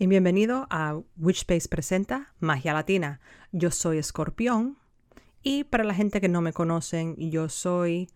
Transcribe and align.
Y 0.00 0.06
bienvenido 0.06 0.68
a 0.70 1.00
Witchspace 1.16 1.68
presenta 1.68 2.32
Magia 2.38 2.72
Latina. 2.72 3.20
Yo 3.50 3.72
soy 3.72 3.98
Escorpión 3.98 4.78
y 5.42 5.64
para 5.64 5.82
la 5.82 5.92
gente 5.92 6.20
que 6.20 6.28
no 6.28 6.40
me 6.40 6.52
conocen, 6.52 7.16
yo 7.16 7.48
soy 7.48 8.08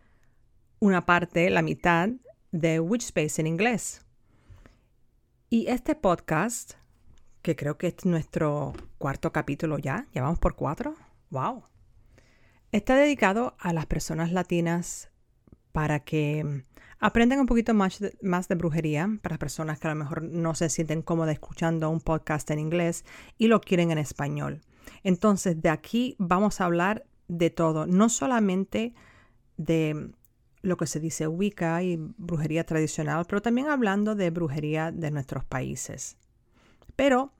una 0.79 1.07
parte, 1.07 1.51
la 1.51 1.61
mitad 1.61 2.09
de 2.53 2.79
Witchspace 2.79 3.41
en 3.41 3.49
inglés. 3.49 4.07
Y 5.51 5.67
este 5.67 5.97
podcast, 5.97 6.75
que 7.43 7.57
creo 7.57 7.79
que 7.79 7.89
es 7.89 8.05
nuestro 8.05 8.75
cuarto 8.99 9.33
capítulo 9.33 9.77
ya, 9.77 10.07
ya 10.15 10.23
vamos 10.23 10.39
por 10.39 10.55
cuatro, 10.55 10.95
wow, 11.31 11.65
está 12.71 12.95
dedicado 12.95 13.57
a 13.59 13.73
las 13.73 13.87
personas 13.87 14.31
latinas 14.31 15.11
para 15.73 15.99
que 15.99 16.65
Aprenden 17.05 17.41
un 17.41 17.47
poquito 17.47 17.75
más 17.75 17.99
de, 17.99 18.55
brujería 18.55 19.19
para 19.23 19.37
personas 19.37 19.81
que 19.81 19.89
a 19.89 19.91
lo 19.91 19.97
mejor 19.97 20.23
no 20.23 20.55
se 20.55 20.71
sienten 20.71 21.03
cómodas 21.03 21.33
escuchando 21.33 21.91
un 21.91 22.01
podcast 22.01 22.49
en 22.53 22.61
inglés 22.61 23.05
y 23.39 23.49
lo 23.49 23.61
quieren 23.61 23.91
en 23.91 23.99
español. 23.99 24.61
Entonces, 25.03 25.61
de 25.61 25.69
aquí 25.69 26.15
vamos 26.21 26.61
a 26.61 26.67
hablar 26.67 27.05
de 27.27 27.51
todo, 27.51 27.89
no 27.89 28.09
solamente 28.09 28.95
de 29.57 30.13
lo 30.61 30.77
que 30.77 30.87
se 30.87 31.01
dice 31.01 31.27
Wicca 31.27 31.83
y 31.83 31.97
brujería 31.97 32.63
tradicional, 32.63 33.25
pero 33.29 33.43
también 33.43 33.67
hablando 33.67 34.15
de 34.15 34.31
brujería 34.31 34.93
de 34.93 35.11
nuestros 35.11 35.45
países. 35.45 36.19
Pero 36.95 37.33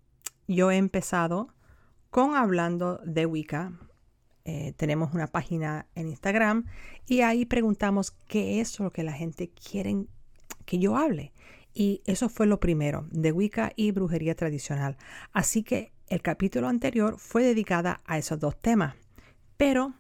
yo 0.49 0.73
he 0.73 0.77
empezado 0.77 1.55
con 2.11 2.35
hablando 2.35 3.01
de 3.05 3.27
Wicca 3.27 3.71
eh, 4.45 4.73
tenemos 4.77 5.15
una 5.15 5.29
página 5.29 5.87
en 5.95 6.09
Instagram 6.09 6.67
y 7.07 7.21
ahí 7.21 7.45
preguntamos 7.47 8.11
qué 8.27 8.61
es 8.61 8.81
lo 8.81 8.91
que 8.91 9.03
la 9.03 9.13
gente 9.13 9.51
quiere 9.51 10.07
que 10.65 10.79
yo 10.79 10.97
hable. 10.97 11.33
Y 11.75 12.03
eso 12.05 12.29
fue 12.29 12.47
lo 12.47 12.61
primero, 12.61 13.07
de 13.11 13.33
Wicca 13.33 13.73
y 13.77 13.93
brujería 13.93 14.35
tradicional. 14.35 14.97
Así 15.33 15.63
que 15.63 15.93
el 16.09 16.21
capítulo 16.21 16.69
anterior 16.69 17.19
fue 17.19 17.45
dedicada 17.45 18.01
a 18.05 18.19
esos 18.19 18.39
dos 18.39 18.61
temas. 18.61 18.95
Pero 19.57 19.95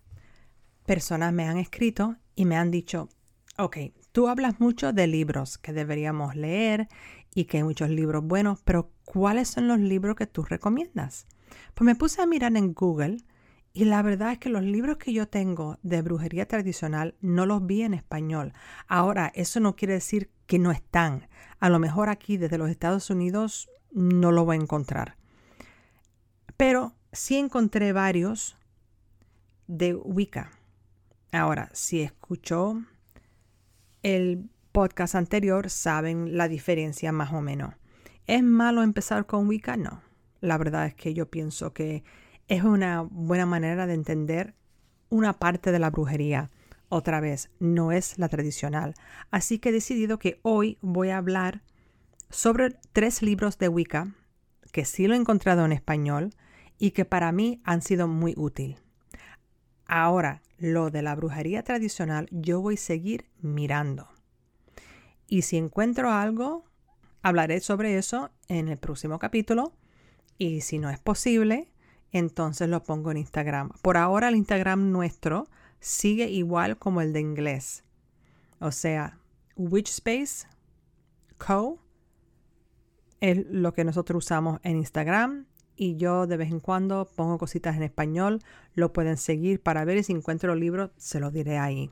personas 0.84 1.32
me 1.32 1.46
han 1.48 1.56
escrito 1.56 2.16
y 2.34 2.44
me 2.44 2.56
han 2.56 2.70
dicho, 2.70 3.08
ok, 3.56 3.78
tú 4.12 4.28
hablas 4.28 4.60
mucho 4.60 4.92
de 4.92 5.06
libros 5.06 5.56
que 5.56 5.72
deberíamos 5.72 6.36
leer 6.36 6.88
y 7.34 7.44
que 7.44 7.58
hay 7.58 7.62
muchos 7.62 7.88
libros 7.88 8.24
buenos, 8.24 8.60
pero 8.62 8.90
¿cuáles 9.04 9.48
son 9.48 9.68
los 9.68 9.78
libros 9.78 10.16
que 10.16 10.26
tú 10.26 10.42
recomiendas? 10.42 11.26
Pues 11.74 11.86
me 11.86 11.94
puse 11.94 12.20
a 12.20 12.26
mirar 12.26 12.56
en 12.56 12.74
Google 12.74 13.18
y 13.74 13.86
la 13.86 14.02
verdad 14.02 14.32
es 14.32 14.38
que 14.38 14.50
los 14.50 14.62
libros 14.62 14.98
que 14.98 15.12
yo 15.12 15.28
tengo 15.28 15.78
de 15.82 16.02
brujería 16.02 16.46
tradicional 16.46 17.14
no 17.20 17.46
los 17.46 17.64
vi 17.64 17.82
en 17.82 17.94
español. 17.94 18.52
Ahora, 18.86 19.32
eso 19.34 19.60
no 19.60 19.76
quiere 19.76 19.94
decir 19.94 20.30
que 20.46 20.58
no 20.58 20.72
están. 20.72 21.28
A 21.58 21.70
lo 21.70 21.78
mejor 21.78 22.10
aquí 22.10 22.36
desde 22.36 22.58
los 22.58 22.68
Estados 22.68 23.08
Unidos 23.08 23.70
no 23.90 24.30
lo 24.30 24.44
voy 24.44 24.56
a 24.56 24.60
encontrar. 24.60 25.16
Pero 26.58 26.94
sí 27.12 27.36
encontré 27.36 27.92
varios 27.92 28.58
de 29.68 29.94
Wicca. 29.94 30.50
Ahora, 31.32 31.70
si 31.72 32.02
escuchó 32.02 32.82
el 34.02 34.50
podcast 34.72 35.14
anterior, 35.14 35.70
saben 35.70 36.36
la 36.36 36.46
diferencia 36.48 37.10
más 37.10 37.32
o 37.32 37.40
menos. 37.40 37.74
¿Es 38.26 38.42
malo 38.42 38.82
empezar 38.82 39.24
con 39.24 39.48
Wicca? 39.48 39.78
No. 39.78 40.02
La 40.40 40.58
verdad 40.58 40.86
es 40.86 40.94
que 40.94 41.14
yo 41.14 41.30
pienso 41.30 41.72
que 41.72 42.04
es 42.48 42.64
una 42.64 43.02
buena 43.02 43.46
manera 43.46 43.86
de 43.86 43.94
entender 43.94 44.54
una 45.08 45.34
parte 45.34 45.72
de 45.72 45.78
la 45.78 45.90
brujería. 45.90 46.50
Otra 46.88 47.20
vez, 47.20 47.50
no 47.58 47.92
es 47.92 48.18
la 48.18 48.28
tradicional. 48.28 48.94
Así 49.30 49.58
que 49.58 49.70
he 49.70 49.72
decidido 49.72 50.18
que 50.18 50.40
hoy 50.42 50.78
voy 50.82 51.10
a 51.10 51.16
hablar 51.18 51.62
sobre 52.30 52.76
tres 52.92 53.22
libros 53.22 53.58
de 53.58 53.68
Wicca 53.68 54.14
que 54.72 54.84
sí 54.84 55.06
lo 55.06 55.14
he 55.14 55.18
encontrado 55.18 55.64
en 55.64 55.72
español 55.72 56.34
y 56.78 56.90
que 56.90 57.04
para 57.04 57.30
mí 57.30 57.60
han 57.64 57.82
sido 57.82 58.08
muy 58.08 58.34
útil. 58.36 58.78
Ahora, 59.86 60.42
lo 60.58 60.90
de 60.90 61.02
la 61.02 61.14
brujería 61.14 61.62
tradicional, 61.62 62.26
yo 62.30 62.60
voy 62.60 62.74
a 62.74 62.78
seguir 62.78 63.26
mirando. 63.40 64.08
Y 65.28 65.42
si 65.42 65.58
encuentro 65.58 66.10
algo, 66.10 66.64
hablaré 67.22 67.60
sobre 67.60 67.98
eso 67.98 68.30
en 68.48 68.68
el 68.68 68.78
próximo 68.78 69.18
capítulo. 69.18 69.72
Y 70.38 70.62
si 70.62 70.78
no 70.78 70.90
es 70.90 70.98
posible, 70.98 71.71
entonces 72.12 72.68
lo 72.68 72.82
pongo 72.82 73.10
en 73.10 73.16
Instagram. 73.16 73.70
Por 73.80 73.96
ahora 73.96 74.28
el 74.28 74.36
Instagram 74.36 74.92
nuestro 74.92 75.48
sigue 75.80 76.30
igual 76.30 76.78
como 76.78 77.00
el 77.00 77.12
de 77.12 77.20
inglés. 77.20 77.84
O 78.60 78.70
sea, 78.70 79.18
Witchspace 79.56 80.46
Co. 81.38 81.78
es 83.20 83.44
lo 83.48 83.72
que 83.72 83.84
nosotros 83.84 84.24
usamos 84.24 84.60
en 84.62 84.76
Instagram 84.76 85.46
y 85.74 85.96
yo 85.96 86.26
de 86.26 86.36
vez 86.36 86.50
en 86.50 86.60
cuando 86.60 87.08
pongo 87.16 87.38
cositas 87.38 87.76
en 87.76 87.82
español. 87.82 88.40
Lo 88.74 88.92
pueden 88.92 89.16
seguir 89.16 89.60
para 89.60 89.84
ver 89.84 89.96
y 89.96 90.04
si 90.04 90.12
encuentro 90.12 90.54
libros 90.54 90.90
se 90.96 91.18
los 91.18 91.32
diré 91.32 91.58
ahí. 91.58 91.90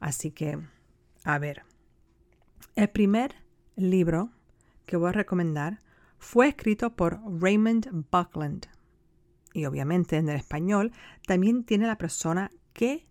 Así 0.00 0.30
que, 0.32 0.58
a 1.22 1.38
ver. 1.38 1.62
El 2.74 2.88
primer 2.88 3.34
libro 3.76 4.30
que 4.86 4.96
voy 4.96 5.10
a 5.10 5.12
recomendar 5.12 5.80
fue 6.18 6.48
escrito 6.48 6.96
por 6.96 7.20
Raymond 7.40 8.06
Buckland 8.10 8.66
y 9.52 9.66
obviamente 9.66 10.16
en 10.16 10.28
el 10.28 10.36
español, 10.36 10.92
también 11.26 11.64
tiene 11.64 11.86
la 11.86 11.98
persona 11.98 12.50
que 12.72 13.06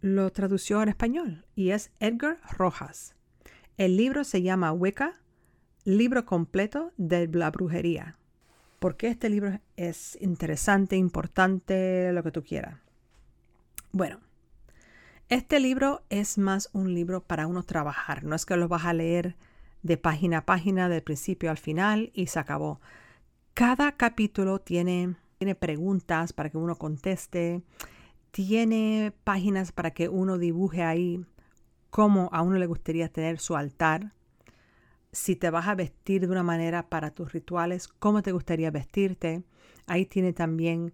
lo 0.00 0.30
tradució 0.32 0.82
en 0.82 0.88
español 0.88 1.46
y 1.54 1.70
es 1.70 1.92
Edgar 2.00 2.38
Rojas. 2.56 3.14
El 3.76 3.96
libro 3.96 4.24
se 4.24 4.42
llama 4.42 4.72
Wicca, 4.72 5.20
libro 5.84 6.26
completo 6.26 6.92
de 6.96 7.28
la 7.28 7.50
brujería. 7.50 8.18
¿Por 8.78 8.96
qué 8.96 9.08
este 9.08 9.28
libro 9.28 9.60
es 9.76 10.16
interesante, 10.20 10.96
importante, 10.96 12.12
lo 12.12 12.22
que 12.22 12.30
tú 12.30 12.42
quieras? 12.42 12.78
Bueno, 13.92 14.20
este 15.28 15.60
libro 15.60 16.02
es 16.08 16.38
más 16.38 16.70
un 16.72 16.94
libro 16.94 17.22
para 17.22 17.46
uno 17.46 17.62
trabajar. 17.62 18.24
No 18.24 18.34
es 18.34 18.46
que 18.46 18.56
lo 18.56 18.68
vas 18.68 18.84
a 18.84 18.94
leer 18.94 19.36
de 19.82 19.96
página 19.96 20.38
a 20.38 20.46
página, 20.46 20.88
del 20.88 21.02
principio 21.02 21.50
al 21.50 21.58
final 21.58 22.10
y 22.14 22.26
se 22.26 22.38
acabó. 22.38 22.80
Cada 23.54 23.92
capítulo 23.92 24.60
tiene 24.60 25.16
tiene 25.40 25.54
preguntas 25.54 26.34
para 26.34 26.50
que 26.50 26.58
uno 26.58 26.76
conteste, 26.76 27.62
tiene 28.30 29.14
páginas 29.24 29.72
para 29.72 29.90
que 29.90 30.10
uno 30.10 30.36
dibuje 30.36 30.82
ahí 30.82 31.24
cómo 31.88 32.28
a 32.32 32.42
uno 32.42 32.58
le 32.58 32.66
gustaría 32.66 33.08
tener 33.08 33.38
su 33.38 33.56
altar, 33.56 34.12
si 35.12 35.36
te 35.36 35.48
vas 35.48 35.66
a 35.66 35.74
vestir 35.74 36.20
de 36.20 36.28
una 36.30 36.42
manera 36.42 36.90
para 36.90 37.10
tus 37.12 37.32
rituales, 37.32 37.88
cómo 37.88 38.20
te 38.20 38.32
gustaría 38.32 38.70
vestirte. 38.70 39.42
Ahí 39.86 40.04
tiene 40.04 40.34
también 40.34 40.92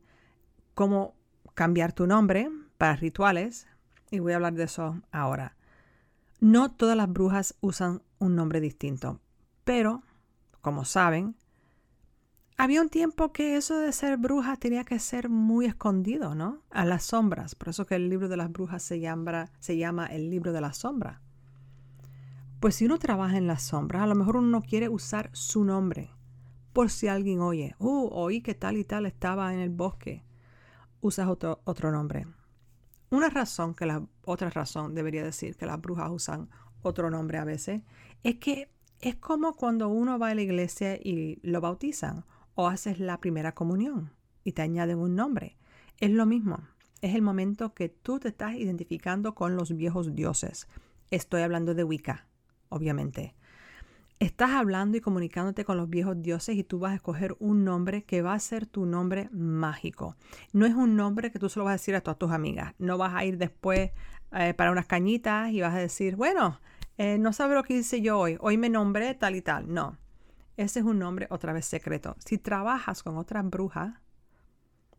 cómo 0.74 1.16
cambiar 1.54 1.92
tu 1.92 2.06
nombre 2.06 2.48
para 2.78 2.94
rituales, 2.94 3.66
y 4.12 4.20
voy 4.20 4.32
a 4.32 4.36
hablar 4.36 4.54
de 4.54 4.62
eso 4.62 5.02
ahora. 5.10 5.56
No 6.38 6.70
todas 6.70 6.96
las 6.96 7.12
brujas 7.12 7.56
usan 7.60 8.00
un 8.20 8.36
nombre 8.36 8.60
distinto, 8.60 9.18
pero, 9.64 10.04
como 10.60 10.84
saben, 10.84 11.34
había 12.56 12.80
un 12.80 12.88
tiempo 12.88 13.32
que 13.32 13.56
eso 13.56 13.78
de 13.78 13.92
ser 13.92 14.16
bruja 14.16 14.56
tenía 14.56 14.84
que 14.84 14.98
ser 14.98 15.28
muy 15.28 15.66
escondido, 15.66 16.34
¿no? 16.34 16.62
A 16.70 16.84
las 16.86 17.04
sombras. 17.04 17.54
Por 17.54 17.68
eso 17.68 17.86
que 17.86 17.96
el 17.96 18.08
libro 18.08 18.28
de 18.28 18.36
las 18.36 18.50
brujas 18.50 18.82
se 18.82 18.98
llama, 18.98 20.06
el 20.06 20.30
libro 20.30 20.52
de 20.52 20.60
la 20.60 20.72
sombra. 20.72 21.20
Pues 22.60 22.76
si 22.76 22.86
uno 22.86 22.98
trabaja 22.98 23.36
en 23.36 23.46
las 23.46 23.62
sombras, 23.62 24.02
a 24.02 24.06
lo 24.06 24.14
mejor 24.14 24.38
uno 24.38 24.48
no 24.48 24.62
quiere 24.62 24.88
usar 24.88 25.30
su 25.32 25.64
nombre. 25.64 26.10
Por 26.72 26.90
si 26.90 27.08
alguien 27.08 27.40
oye, 27.40 27.74
uh, 27.78 28.08
oí 28.10 28.40
que 28.40 28.54
tal 28.54 28.78
y 28.78 28.84
tal 28.84 29.06
estaba 29.06 29.52
en 29.52 29.60
el 29.60 29.70
bosque. 29.70 30.24
Usas 31.00 31.28
otro, 31.28 31.60
otro 31.64 31.92
nombre. 31.92 32.26
Una 33.10 33.28
razón 33.28 33.74
que 33.74 33.86
la 33.86 34.02
otra 34.24 34.50
razón 34.50 34.94
debería 34.94 35.22
decir 35.22 35.56
que 35.56 35.66
las 35.66 35.80
brujas 35.80 36.10
usan 36.10 36.48
otro 36.82 37.10
nombre 37.10 37.38
a 37.38 37.44
veces 37.44 37.82
es 38.22 38.36
que 38.36 38.70
es 39.00 39.16
como 39.16 39.54
cuando 39.54 39.88
uno 39.88 40.18
va 40.18 40.30
a 40.30 40.34
la 40.34 40.42
iglesia 40.42 40.96
y 40.96 41.38
lo 41.42 41.60
bautizan 41.60 42.24
o 42.56 42.66
haces 42.66 42.98
la 42.98 43.20
primera 43.20 43.52
comunión 43.52 44.10
y 44.42 44.52
te 44.52 44.62
añaden 44.62 44.98
un 44.98 45.14
nombre. 45.14 45.56
Es 46.00 46.10
lo 46.10 46.26
mismo. 46.26 46.58
Es 47.02 47.14
el 47.14 47.22
momento 47.22 47.74
que 47.74 47.88
tú 47.88 48.18
te 48.18 48.28
estás 48.28 48.54
identificando 48.54 49.34
con 49.34 49.54
los 49.54 49.76
viejos 49.76 50.14
dioses. 50.14 50.66
Estoy 51.10 51.42
hablando 51.42 51.74
de 51.74 51.84
Wicca, 51.84 52.26
obviamente. 52.68 53.34
Estás 54.18 54.52
hablando 54.52 54.96
y 54.96 55.02
comunicándote 55.02 55.66
con 55.66 55.76
los 55.76 55.90
viejos 55.90 56.20
dioses 56.22 56.56
y 56.56 56.64
tú 56.64 56.78
vas 56.78 56.92
a 56.92 56.96
escoger 56.96 57.36
un 57.38 57.64
nombre 57.64 58.04
que 58.04 58.22
va 58.22 58.32
a 58.32 58.40
ser 58.40 58.66
tu 58.66 58.86
nombre 58.86 59.28
mágico. 59.30 60.16
No 60.54 60.64
es 60.64 60.74
un 60.74 60.96
nombre 60.96 61.30
que 61.30 61.38
tú 61.38 61.50
solo 61.50 61.64
vas 61.66 61.72
a 61.72 61.74
decir 61.74 61.94
a 61.94 62.00
todas 62.00 62.18
tus 62.18 62.30
amigas. 62.32 62.74
No 62.78 62.96
vas 62.96 63.14
a 63.14 63.26
ir 63.26 63.36
después 63.36 63.90
eh, 64.32 64.54
para 64.54 64.70
unas 64.70 64.86
cañitas 64.86 65.52
y 65.52 65.60
vas 65.60 65.74
a 65.74 65.78
decir, 65.78 66.16
bueno, 66.16 66.58
eh, 66.96 67.18
no 67.18 67.34
sabe 67.34 67.54
lo 67.54 67.62
que 67.62 67.74
hice 67.74 68.00
yo 68.00 68.18
hoy. 68.18 68.38
Hoy 68.40 68.56
me 68.56 68.70
nombré 68.70 69.14
tal 69.14 69.36
y 69.36 69.42
tal. 69.42 69.72
No. 69.72 69.98
Ese 70.56 70.80
es 70.80 70.84
un 70.84 70.98
nombre 70.98 71.26
otra 71.30 71.52
vez 71.52 71.66
secreto. 71.66 72.16
Si 72.24 72.38
trabajas 72.38 73.02
con 73.02 73.16
otras 73.18 73.48
brujas 73.48 74.00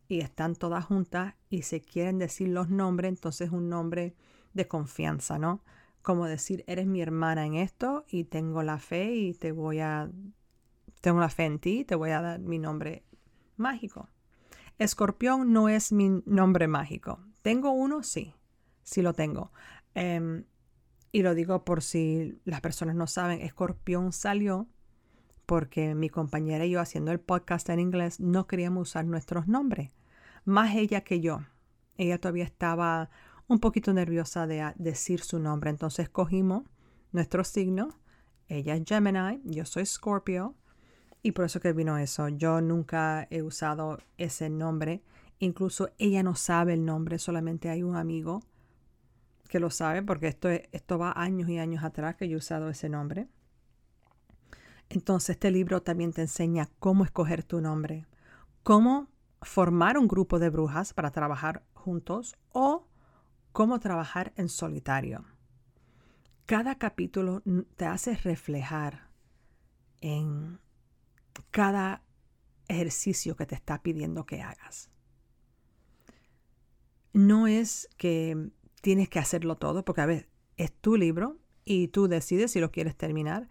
y 0.06 0.20
están 0.20 0.54
todas 0.54 0.84
juntas 0.84 1.34
y 1.50 1.62
se 1.62 1.80
quieren 1.80 2.18
decir 2.18 2.48
los 2.48 2.68
nombres, 2.68 3.08
entonces 3.10 3.48
es 3.48 3.52
un 3.52 3.68
nombre 3.68 4.14
de 4.54 4.68
confianza, 4.68 5.38
¿no? 5.38 5.62
como 6.08 6.26
decir, 6.26 6.64
eres 6.66 6.86
mi 6.86 7.02
hermana 7.02 7.44
en 7.44 7.54
esto 7.54 8.06
y 8.08 8.24
tengo 8.24 8.62
la 8.62 8.78
fe 8.78 9.14
y 9.14 9.34
te 9.34 9.52
voy 9.52 9.80
a, 9.80 10.10
tengo 11.02 11.20
la 11.20 11.28
fe 11.28 11.44
en 11.44 11.58
ti, 11.58 11.84
te 11.84 11.94
voy 11.94 12.12
a 12.12 12.22
dar 12.22 12.40
mi 12.40 12.58
nombre 12.58 13.04
mágico. 13.58 14.08
Escorpión 14.78 15.52
no 15.52 15.68
es 15.68 15.92
mi 15.92 16.22
nombre 16.24 16.66
mágico. 16.66 17.20
¿Tengo 17.42 17.72
uno? 17.72 18.02
Sí, 18.02 18.32
sí 18.84 19.02
lo 19.02 19.12
tengo. 19.12 19.52
Em, 19.94 20.44
y 21.12 21.20
lo 21.20 21.34
digo 21.34 21.64
por 21.66 21.82
si 21.82 22.40
las 22.46 22.62
personas 22.62 22.94
no 22.94 23.06
saben, 23.06 23.42
Escorpión 23.42 24.12
salió 24.12 24.66
porque 25.48 25.94
mi 25.94 26.10
compañera 26.10 26.66
y 26.66 26.72
yo 26.72 26.80
haciendo 26.80 27.10
el 27.10 27.20
podcast 27.20 27.70
en 27.70 27.80
inglés 27.80 28.20
no 28.20 28.46
queríamos 28.46 28.90
usar 28.90 29.06
nuestros 29.06 29.48
nombres. 29.48 29.96
Más 30.44 30.76
ella 30.76 31.00
que 31.00 31.20
yo. 31.22 31.40
Ella 31.96 32.20
todavía 32.20 32.44
estaba 32.44 33.08
un 33.46 33.58
poquito 33.58 33.94
nerviosa 33.94 34.46
de 34.46 34.74
decir 34.76 35.20
su 35.20 35.38
nombre. 35.38 35.70
Entonces 35.70 36.00
escogimos 36.00 36.64
nuestro 37.12 37.44
signo. 37.44 37.98
Ella 38.48 38.74
es 38.74 38.82
Gemini, 38.86 39.40
yo 39.42 39.64
soy 39.64 39.86
Scorpio. 39.86 40.54
Y 41.22 41.32
por 41.32 41.46
eso 41.46 41.60
que 41.60 41.72
vino 41.72 41.96
eso. 41.96 42.28
Yo 42.28 42.60
nunca 42.60 43.26
he 43.30 43.40
usado 43.40 44.00
ese 44.18 44.50
nombre. 44.50 45.02
Incluso 45.38 45.88
ella 45.96 46.22
no 46.22 46.34
sabe 46.34 46.74
el 46.74 46.84
nombre, 46.84 47.18
solamente 47.18 47.70
hay 47.70 47.82
un 47.82 47.96
amigo 47.96 48.42
que 49.48 49.60
lo 49.60 49.70
sabe, 49.70 50.02
porque 50.02 50.28
esto, 50.28 50.50
esto 50.50 50.98
va 50.98 51.14
años 51.16 51.48
y 51.48 51.56
años 51.56 51.84
atrás 51.84 52.16
que 52.16 52.28
yo 52.28 52.34
he 52.34 52.38
usado 52.38 52.68
ese 52.68 52.90
nombre. 52.90 53.28
Entonces 54.90 55.30
este 55.30 55.50
libro 55.50 55.82
también 55.82 56.12
te 56.12 56.22
enseña 56.22 56.68
cómo 56.78 57.04
escoger 57.04 57.44
tu 57.44 57.60
nombre, 57.60 58.06
cómo 58.62 59.08
formar 59.42 59.98
un 59.98 60.08
grupo 60.08 60.38
de 60.38 60.50
brujas 60.50 60.94
para 60.94 61.10
trabajar 61.10 61.64
juntos 61.74 62.36
o 62.52 62.88
cómo 63.52 63.80
trabajar 63.80 64.32
en 64.36 64.48
solitario. 64.48 65.24
Cada 66.46 66.76
capítulo 66.76 67.42
te 67.76 67.84
hace 67.84 68.16
reflejar 68.16 69.10
en 70.00 70.58
cada 71.50 72.02
ejercicio 72.68 73.36
que 73.36 73.46
te 73.46 73.54
está 73.54 73.82
pidiendo 73.82 74.24
que 74.24 74.42
hagas. 74.42 74.90
No 77.12 77.46
es 77.46 77.88
que 77.96 78.50
tienes 78.80 79.08
que 79.08 79.18
hacerlo 79.18 79.56
todo, 79.56 79.84
porque 79.84 80.00
a 80.00 80.06
ver, 80.06 80.28
es 80.56 80.72
tu 80.72 80.96
libro 80.96 81.38
y 81.64 81.88
tú 81.88 82.08
decides 82.08 82.52
si 82.52 82.60
lo 82.60 82.70
quieres 82.70 82.96
terminar, 82.96 83.48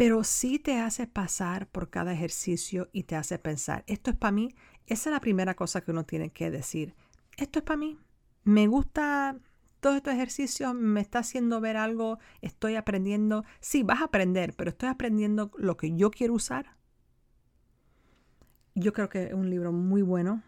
pero 0.00 0.24
sí 0.24 0.58
te 0.58 0.78
hace 0.78 1.06
pasar 1.06 1.68
por 1.68 1.90
cada 1.90 2.14
ejercicio 2.14 2.88
y 2.90 3.02
te 3.02 3.16
hace 3.16 3.38
pensar, 3.38 3.84
esto 3.86 4.10
es 4.10 4.16
para 4.16 4.32
mí, 4.32 4.54
esa 4.86 5.10
es 5.10 5.12
la 5.12 5.20
primera 5.20 5.54
cosa 5.54 5.82
que 5.82 5.90
uno 5.90 6.06
tiene 6.06 6.30
que 6.30 6.50
decir, 6.50 6.94
esto 7.36 7.58
es 7.58 7.66
para 7.66 7.76
mí, 7.76 7.98
me 8.42 8.66
gusta 8.66 9.38
todo 9.78 9.96
este 9.96 10.10
ejercicio, 10.10 10.72
me 10.72 11.02
está 11.02 11.18
haciendo 11.18 11.60
ver 11.60 11.76
algo, 11.76 12.18
estoy 12.40 12.76
aprendiendo, 12.76 13.44
sí, 13.60 13.82
vas 13.82 14.00
a 14.00 14.04
aprender, 14.04 14.54
pero 14.56 14.70
estoy 14.70 14.88
aprendiendo 14.88 15.50
lo 15.58 15.76
que 15.76 15.94
yo 15.94 16.10
quiero 16.10 16.32
usar. 16.32 16.78
Yo 18.74 18.94
creo 18.94 19.10
que 19.10 19.24
es 19.24 19.34
un 19.34 19.50
libro 19.50 19.70
muy 19.70 20.00
bueno. 20.00 20.42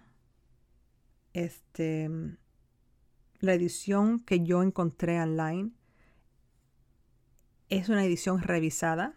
Este, 1.35 2.09
la 3.41 3.53
edición 3.53 4.19
que 4.19 4.43
yo 4.43 4.63
encontré 4.63 5.21
online 5.21 5.73
es 7.69 7.91
una 7.91 8.03
edición 8.03 8.41
revisada, 8.41 9.15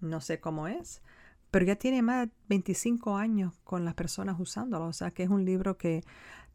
no 0.00 0.20
sé 0.20 0.40
cómo 0.40 0.68
es, 0.68 1.02
pero 1.50 1.64
ya 1.64 1.76
tiene 1.76 2.02
más 2.02 2.26
de 2.26 2.32
25 2.48 3.16
años 3.16 3.54
con 3.64 3.84
las 3.84 3.94
personas 3.94 4.38
usándolo, 4.38 4.86
o 4.86 4.92
sea 4.92 5.10
que 5.10 5.22
es 5.22 5.30
un 5.30 5.44
libro 5.44 5.78
que 5.78 6.02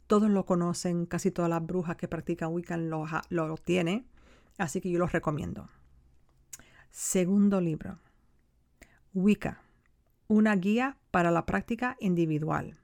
todos 0.07 0.29
lo 0.29 0.45
conocen, 0.45 1.05
casi 1.05 1.31
todas 1.31 1.49
las 1.49 1.65
brujas 1.65 1.95
que 1.95 2.07
practican 2.07 2.51
Wiccan 2.51 2.89
lo, 2.89 3.05
lo 3.29 3.57
tiene, 3.57 4.05
así 4.57 4.81
que 4.81 4.91
yo 4.91 4.99
los 4.99 5.11
recomiendo. 5.11 5.69
Segundo 6.89 7.61
libro, 7.61 7.99
Wicca, 9.13 9.61
una 10.27 10.55
guía 10.55 10.97
para 11.11 11.31
la 11.31 11.45
práctica 11.45 11.95
individual, 11.99 12.77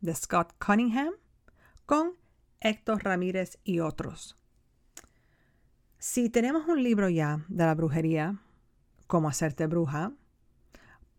de 0.00 0.14
Scott 0.14 0.54
Cunningham, 0.64 1.14
con 1.86 2.12
Héctor 2.60 3.04
Ramírez 3.04 3.58
y 3.64 3.80
otros. 3.80 4.36
Si 5.98 6.30
tenemos 6.30 6.66
un 6.68 6.82
libro 6.82 7.08
ya 7.08 7.44
de 7.48 7.64
la 7.64 7.74
brujería, 7.74 8.40
cómo 9.10 9.28
hacerte 9.28 9.66
bruja, 9.66 10.12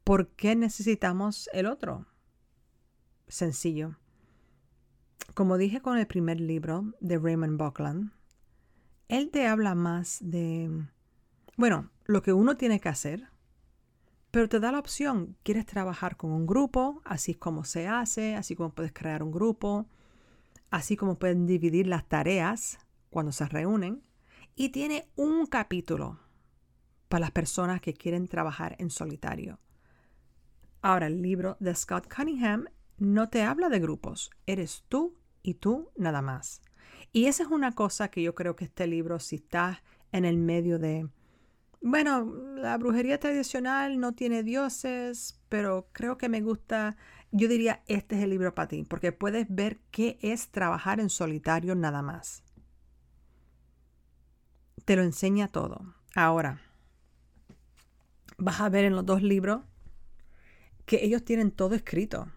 ¿por 0.06 0.30
qué 0.30 0.56
necesitamos 0.56 1.50
el 1.52 1.66
otro? 1.66 2.08
Sencillo. 3.28 3.98
Como 5.34 5.58
dije 5.58 5.82
con 5.82 5.98
el 5.98 6.08
primer 6.08 6.40
libro 6.40 6.94
de 7.02 7.20
Raymond 7.20 7.60
Buckland, 7.60 8.14
él 9.10 9.30
te 9.30 9.46
habla 9.46 9.76
más 9.76 10.20
de, 10.22 10.88
bueno, 11.58 11.92
lo 12.06 12.22
que 12.22 12.32
uno 12.32 12.56
tiene 12.56 12.80
que 12.80 12.88
hacer, 12.88 13.28
pero 14.32 14.48
te 14.48 14.62
da 14.62 14.72
la 14.72 14.80
opción, 14.80 15.36
quieres 15.44 15.66
trabajar 15.66 16.16
con 16.16 16.32
un 16.32 16.48
grupo, 16.48 17.02
así 17.04 17.36
como 17.36 17.66
se 17.66 17.90
hace, 17.90 18.36
así 18.38 18.56
como 18.56 18.74
puedes 18.74 18.94
crear 18.94 19.22
un 19.22 19.34
grupo, 19.34 19.90
así 20.70 20.96
como 20.96 21.20
pueden 21.20 21.46
dividir 21.46 21.88
las 21.88 22.08
tareas 22.08 22.80
cuando 23.10 23.34
se 23.34 23.46
reúnen. 23.48 24.02
Y 24.56 24.70
tiene 24.70 25.10
un 25.18 25.46
capítulo 25.46 26.31
para 27.12 27.22
las 27.22 27.32
personas 27.32 27.82
que 27.82 27.94
quieren 27.94 28.28
trabajar 28.28 28.76
en 28.80 28.90
solitario. 28.90 29.60
Ahora, 30.82 31.06
el 31.06 31.22
libro 31.22 31.58
de 31.60 31.76
Scott 31.76 32.12
Cunningham 32.12 32.66
no 32.98 33.30
te 33.30 33.44
habla 33.44 33.70
de 33.70 33.80
grupos, 33.80 34.32
eres 34.48 34.84
tú 34.90 35.16
y 35.44 35.56
tú 35.56 35.92
nada 35.96 36.24
más. 36.24 36.64
Y 37.12 37.26
esa 37.26 37.44
es 37.44 37.50
una 37.50 37.74
cosa 37.74 38.10
que 38.10 38.24
yo 38.24 38.34
creo 38.34 38.56
que 38.56 38.66
este 38.66 38.88
libro, 38.88 39.20
si 39.20 39.36
estás 39.36 39.78
en 40.12 40.26
el 40.26 40.38
medio 40.38 40.80
de, 40.80 41.08
bueno, 41.82 42.26
la 42.56 42.78
brujería 42.78 43.20
tradicional 43.20 44.00
no 44.00 44.14
tiene 44.14 44.42
dioses, 44.42 45.40
pero 45.50 45.90
creo 45.92 46.18
que 46.18 46.30
me 46.30 46.42
gusta 46.42 46.96
yo 47.32 47.48
diría, 47.48 47.82
este 47.88 48.18
es 48.18 48.24
el 48.24 48.30
libro 48.30 48.54
para 48.54 48.68
ti, 48.68 48.84
porque 48.84 49.14
puedes 49.14 49.48
ver 49.50 49.80
qué 49.90 50.20
es 50.22 50.50
trabajar 50.50 51.00
en 51.00 51.10
solitario 51.10 51.76
nada 51.76 52.02
más. 52.02 52.44
Te 54.84 54.98
lo 54.98 55.04
enseña 55.04 55.48
todo. 55.48 55.96
Ahora, 56.14 56.62
vas 58.42 58.60
a 58.60 58.70
ver 58.70 58.86
en 58.86 58.96
los 58.96 59.06
dos 59.06 59.22
libros 59.22 59.62
que 60.86 61.06
ellos 61.06 61.24
tienen 61.24 61.52
todo 61.52 61.76
escrito. 61.76 62.28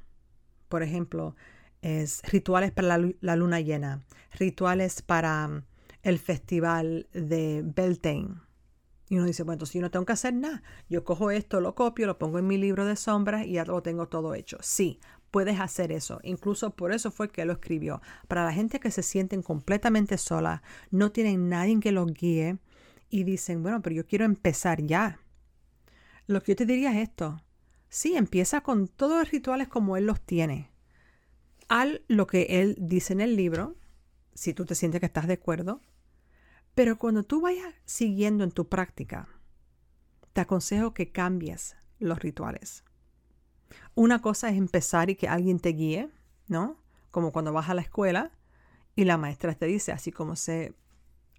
Por 0.68 0.82
ejemplo, 0.82 1.34
es 1.82 2.22
rituales 2.30 2.72
para 2.72 2.98
la, 3.20 3.36
luna 3.36 3.60
llena, 3.60 4.04
rituales 4.32 5.02
para 5.02 5.48
mm, 5.48 5.64
el 6.02 6.18
festival 6.18 7.08
de 7.12 7.62
Beltane, 7.64 8.34
y 9.08 9.16
uno 9.16 9.26
dice, 9.26 9.42
bueno, 9.42 9.54
entonces 9.54 9.74
yo 9.74 9.82
no 9.82 9.90
tengo 9.90 10.06
que 10.06 10.14
hacer 10.14 10.32
nada. 10.32 10.62
Yo 10.88 11.04
cojo 11.04 11.30
esto, 11.30 11.60
lo 11.60 11.74
copio, 11.74 12.06
lo 12.06 12.18
pongo 12.18 12.38
en 12.38 12.46
mi 12.46 12.56
libro 12.56 12.86
de 12.86 12.96
sombras 12.96 13.46
y 13.46 13.52
ya 13.52 13.64
lo 13.64 13.82
tengo 13.82 14.08
todo 14.08 14.34
hecho. 14.34 14.56
Sí, 14.62 14.98
puedes 15.30 15.60
hacer 15.60 15.92
eso. 15.92 16.20
Incluso 16.22 16.70
por 16.70 16.92
eso 16.92 17.10
fue 17.10 17.28
que 17.28 17.44
lo 17.44 17.52
escribió. 17.52 18.00
Para 18.28 18.44
la 18.44 18.52
gente 18.52 18.80
que 18.80 18.90
se 18.90 19.02
sienten 19.02 19.42
completamente 19.42 20.16
sola, 20.16 20.62
no 20.90 21.12
tienen 21.12 21.50
nadie 21.50 21.78
que 21.80 21.92
los 21.92 22.12
guíe 22.12 22.58
y 23.10 23.24
dicen, 23.24 23.62
bueno, 23.62 23.82
pero 23.82 23.94
yo 23.94 24.06
quiero 24.06 24.24
empezar 24.24 24.82
ya. 24.82 25.20
Lo 26.26 26.42
que 26.42 26.52
yo 26.52 26.56
te 26.56 26.66
diría 26.66 26.92
es 26.92 27.08
esto. 27.08 27.42
Sí, 27.88 28.16
empieza 28.16 28.62
con 28.62 28.88
todos 28.88 29.18
los 29.18 29.30
rituales 29.30 29.68
como 29.68 29.96
él 29.96 30.06
los 30.06 30.20
tiene. 30.20 30.70
Al 31.68 32.04
lo 32.08 32.26
que 32.26 32.60
él 32.60 32.76
dice 32.78 33.12
en 33.12 33.20
el 33.20 33.36
libro, 33.36 33.76
si 34.34 34.52
tú 34.54 34.64
te 34.64 34.74
sientes 34.74 35.00
que 35.00 35.06
estás 35.06 35.26
de 35.26 35.34
acuerdo, 35.34 35.80
pero 36.74 36.98
cuando 36.98 37.22
tú 37.22 37.40
vayas 37.40 37.72
siguiendo 37.84 38.42
en 38.42 38.50
tu 38.50 38.68
práctica, 38.68 39.28
te 40.32 40.40
aconsejo 40.40 40.92
que 40.92 41.12
cambies 41.12 41.76
los 41.98 42.18
rituales. 42.18 42.84
Una 43.94 44.20
cosa 44.20 44.50
es 44.50 44.56
empezar 44.56 45.10
y 45.10 45.16
que 45.16 45.28
alguien 45.28 45.60
te 45.60 45.70
guíe, 45.70 46.10
¿no? 46.48 46.82
Como 47.10 47.32
cuando 47.32 47.52
vas 47.52 47.68
a 47.68 47.74
la 47.74 47.82
escuela 47.82 48.32
y 48.96 49.04
la 49.04 49.18
maestra 49.18 49.54
te 49.54 49.66
dice 49.66 49.92
así 49.92 50.10
como 50.10 50.36
se 50.36 50.74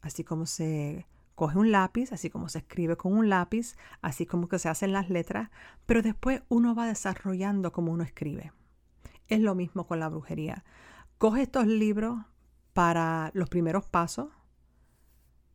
así 0.02 0.24
como 0.24 0.46
se 0.46 1.06
coge 1.36 1.58
un 1.58 1.72
lápiz, 1.72 2.12
así 2.12 2.30
como 2.30 2.50
se 2.50 2.60
escribe 2.60 2.98
con 2.98 3.14
un 3.14 3.30
lápiz, 3.30 3.76
así 4.02 4.26
como 4.26 4.48
que 4.48 4.60
se 4.60 4.70
hacen 4.70 4.94
las 4.94 5.10
letras, 5.10 5.50
pero 5.86 6.02
después 6.02 6.42
uno 6.50 6.74
va 6.74 6.88
desarrollando 6.88 7.72
como 7.72 7.92
uno 7.92 8.04
escribe. 8.04 8.52
Es 9.28 9.42
lo 9.42 9.56
mismo 9.56 9.86
con 9.86 10.00
la 10.00 10.10
brujería. 10.10 10.64
Coge 11.18 11.44
estos 11.44 11.68
libros 11.68 12.20
para 12.74 13.32
los 13.34 13.50
primeros 13.50 13.86
pasos, 13.86 14.30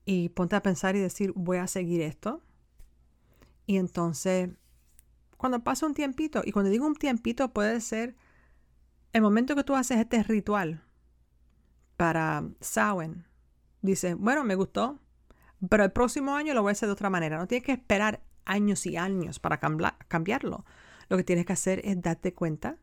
y 0.05 0.31
ponte 0.31 0.57
a 0.57 0.63
pensar 0.63 0.97
y 0.97 0.99
decir, 0.99 1.33
voy 1.37 1.59
a 1.59 1.69
seguir 1.69 2.01
esto. 2.01 2.43
Y 3.67 3.77
entonces, 3.77 4.51
cuando 5.37 5.63
pasa 5.63 5.87
un 5.87 5.95
tiempito, 5.95 6.43
y 6.45 6.51
cuando 6.51 6.71
digo 6.71 6.85
un 6.85 6.97
tiempito 6.97 7.53
puede 7.53 7.81
ser 7.81 8.17
el 9.13 9.23
momento 9.23 9.55
que 9.55 9.63
tú 9.63 9.77
haces 9.77 9.99
este 9.99 10.23
ritual 10.25 10.83
para 11.97 12.49
Samhain, 12.61 13.27
dices, 13.83 14.17
bueno, 14.17 14.43
me 14.43 14.57
gustó, 14.57 14.99
pero 15.69 15.85
el 15.85 15.93
próximo 15.93 16.35
año 16.35 16.55
lo 16.55 16.63
voy 16.63 16.71
a 16.71 16.73
hacer 16.73 16.89
de 16.89 16.95
otra 16.95 17.11
manera. 17.11 17.39
No 17.39 17.47
tienes 17.47 17.67
que 17.67 17.73
esperar 17.73 18.23
años 18.45 18.87
y 18.87 18.97
años 18.97 19.39
para 19.39 19.59
cambiarlo. 19.59 20.65
Lo 21.09 21.17
que 21.17 21.25
tienes 21.25 21.47
que 21.47 21.53
hacer 21.53 21.81
es 21.85 22.01
darte 22.01 22.35
cuenta 22.35 22.79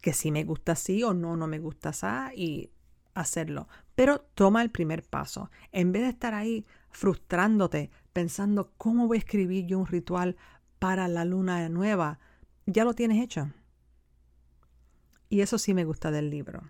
que 0.00 0.12
si 0.12 0.30
me 0.30 0.44
gusta 0.44 0.72
así 0.72 1.02
o 1.02 1.14
no, 1.14 1.36
no 1.36 1.46
me 1.46 1.58
gusta 1.58 1.88
así 1.88 2.06
y 2.36 2.70
hacerlo. 3.14 3.68
Pero 3.94 4.20
toma 4.34 4.62
el 4.62 4.70
primer 4.70 5.02
paso. 5.02 5.50
En 5.72 5.92
vez 5.92 6.02
de 6.02 6.10
estar 6.10 6.34
ahí 6.34 6.66
frustrándote, 6.90 7.90
pensando 8.12 8.72
cómo 8.76 9.08
voy 9.08 9.16
a 9.16 9.20
escribir 9.20 9.66
yo 9.66 9.78
un 9.78 9.86
ritual 9.86 10.36
para 10.78 11.08
la 11.08 11.24
luna 11.24 11.68
nueva, 11.68 12.20
ya 12.66 12.84
lo 12.84 12.94
tienes 12.94 13.22
hecho. 13.22 13.50
Y 15.28 15.40
eso 15.40 15.58
sí 15.58 15.74
me 15.74 15.84
gusta 15.84 16.10
del 16.10 16.30
libro. 16.30 16.62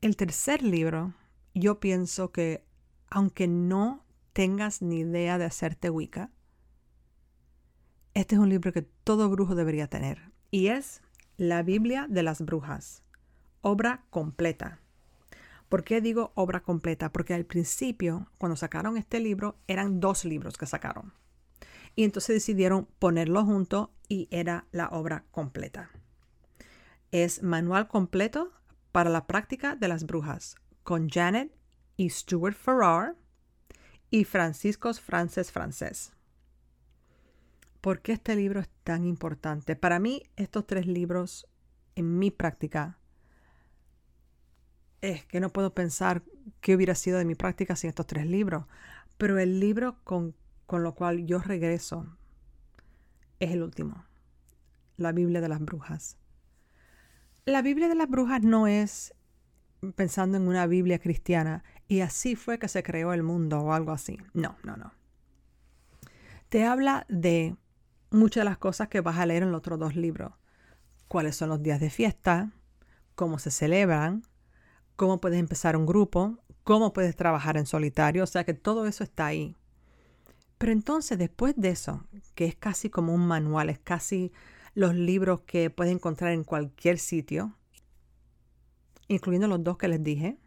El 0.00 0.16
tercer 0.16 0.62
libro, 0.62 1.14
yo 1.54 1.78
pienso 1.78 2.32
que 2.32 2.64
aunque 3.12 3.46
no 3.46 4.06
tengas 4.32 4.80
ni 4.80 5.00
idea 5.00 5.36
de 5.36 5.44
hacerte 5.44 5.90
Wicca, 5.90 6.30
este 8.14 8.36
es 8.36 8.40
un 8.40 8.48
libro 8.48 8.72
que 8.72 8.80
todo 8.82 9.28
brujo 9.28 9.54
debería 9.54 9.86
tener. 9.86 10.32
Y 10.50 10.68
es 10.68 11.02
La 11.36 11.62
Biblia 11.62 12.06
de 12.08 12.22
las 12.22 12.40
Brujas, 12.40 13.02
obra 13.60 14.06
completa. 14.08 14.80
¿Por 15.68 15.84
qué 15.84 16.00
digo 16.00 16.32
obra 16.34 16.62
completa? 16.62 17.12
Porque 17.12 17.34
al 17.34 17.44
principio, 17.44 18.30
cuando 18.38 18.56
sacaron 18.56 18.96
este 18.96 19.20
libro, 19.20 19.58
eran 19.66 20.00
dos 20.00 20.24
libros 20.24 20.56
que 20.56 20.66
sacaron. 20.66 21.12
Y 21.94 22.04
entonces 22.04 22.36
decidieron 22.36 22.88
ponerlo 22.98 23.44
junto 23.44 23.92
y 24.08 24.26
era 24.30 24.66
la 24.72 24.88
obra 24.88 25.26
completa. 25.30 25.90
Es 27.10 27.42
manual 27.42 27.88
completo 27.88 28.52
para 28.90 29.10
la 29.10 29.26
práctica 29.26 29.76
de 29.76 29.88
las 29.88 30.04
brujas 30.04 30.56
con 30.82 31.10
Janet 31.10 31.52
y 32.02 32.10
Stuart 32.10 32.56
Farrar 32.56 33.14
y 34.10 34.24
Francisco 34.24 34.92
Frances 34.92 35.52
Francés. 35.52 36.12
¿Por 37.80 38.02
qué 38.02 38.12
este 38.12 38.34
libro 38.34 38.58
es 38.58 38.68
tan 38.82 39.04
importante? 39.04 39.76
Para 39.76 40.00
mí, 40.00 40.24
estos 40.34 40.66
tres 40.66 40.88
libros 40.88 41.46
en 41.94 42.18
mi 42.18 42.32
práctica 42.32 42.98
es 45.00 45.24
que 45.26 45.38
no 45.38 45.50
puedo 45.50 45.74
pensar 45.74 46.24
qué 46.60 46.74
hubiera 46.74 46.96
sido 46.96 47.18
de 47.18 47.24
mi 47.24 47.36
práctica 47.36 47.76
sin 47.76 47.88
estos 47.88 48.08
tres 48.08 48.26
libros. 48.26 48.64
Pero 49.16 49.38
el 49.38 49.60
libro 49.60 50.02
con, 50.02 50.34
con 50.66 50.82
lo 50.82 50.96
cual 50.96 51.24
yo 51.24 51.38
regreso 51.38 52.16
es 53.38 53.52
el 53.52 53.62
último, 53.62 54.04
la 54.96 55.12
Biblia 55.12 55.40
de 55.40 55.48
las 55.48 55.60
Brujas. 55.60 56.16
La 57.44 57.62
Biblia 57.62 57.88
de 57.88 57.94
las 57.94 58.08
Brujas 58.08 58.42
no 58.42 58.66
es 58.66 59.14
pensando 59.94 60.36
en 60.36 60.46
una 60.46 60.66
Biblia 60.66 61.00
cristiana 61.00 61.64
y 61.92 62.00
así 62.00 62.36
fue 62.36 62.58
que 62.58 62.68
se 62.68 62.82
creó 62.82 63.12
el 63.12 63.22
mundo 63.22 63.60
o 63.60 63.74
algo 63.74 63.92
así. 63.92 64.16
No, 64.32 64.56
no, 64.62 64.78
no. 64.78 64.94
Te 66.48 66.64
habla 66.64 67.04
de 67.10 67.54
muchas 68.10 68.40
de 68.40 68.44
las 68.46 68.56
cosas 68.56 68.88
que 68.88 69.02
vas 69.02 69.18
a 69.18 69.26
leer 69.26 69.42
en 69.42 69.52
los 69.52 69.58
otros 69.58 69.78
dos 69.78 69.94
libros. 69.94 70.32
Cuáles 71.06 71.36
son 71.36 71.50
los 71.50 71.62
días 71.62 71.80
de 71.80 71.90
fiesta, 71.90 72.50
cómo 73.14 73.38
se 73.38 73.50
celebran, 73.50 74.22
cómo 74.96 75.20
puedes 75.20 75.38
empezar 75.38 75.76
un 75.76 75.84
grupo, 75.84 76.38
cómo 76.64 76.94
puedes 76.94 77.14
trabajar 77.14 77.58
en 77.58 77.66
solitario, 77.66 78.24
o 78.24 78.26
sea 78.26 78.44
que 78.44 78.54
todo 78.54 78.86
eso 78.86 79.04
está 79.04 79.26
ahí. 79.26 79.58
Pero 80.56 80.72
entonces 80.72 81.18
después 81.18 81.52
de 81.58 81.68
eso, 81.68 82.06
que 82.34 82.46
es 82.46 82.56
casi 82.56 82.88
como 82.88 83.14
un 83.14 83.26
manual, 83.26 83.68
es 83.68 83.78
casi 83.78 84.32
los 84.72 84.94
libros 84.94 85.42
que 85.42 85.68
puedes 85.68 85.92
encontrar 85.92 86.32
en 86.32 86.44
cualquier 86.44 86.98
sitio, 86.98 87.54
incluyendo 89.08 89.46
los 89.46 89.62
dos 89.62 89.76
que 89.76 89.88
les 89.88 90.02
dije, 90.02 90.38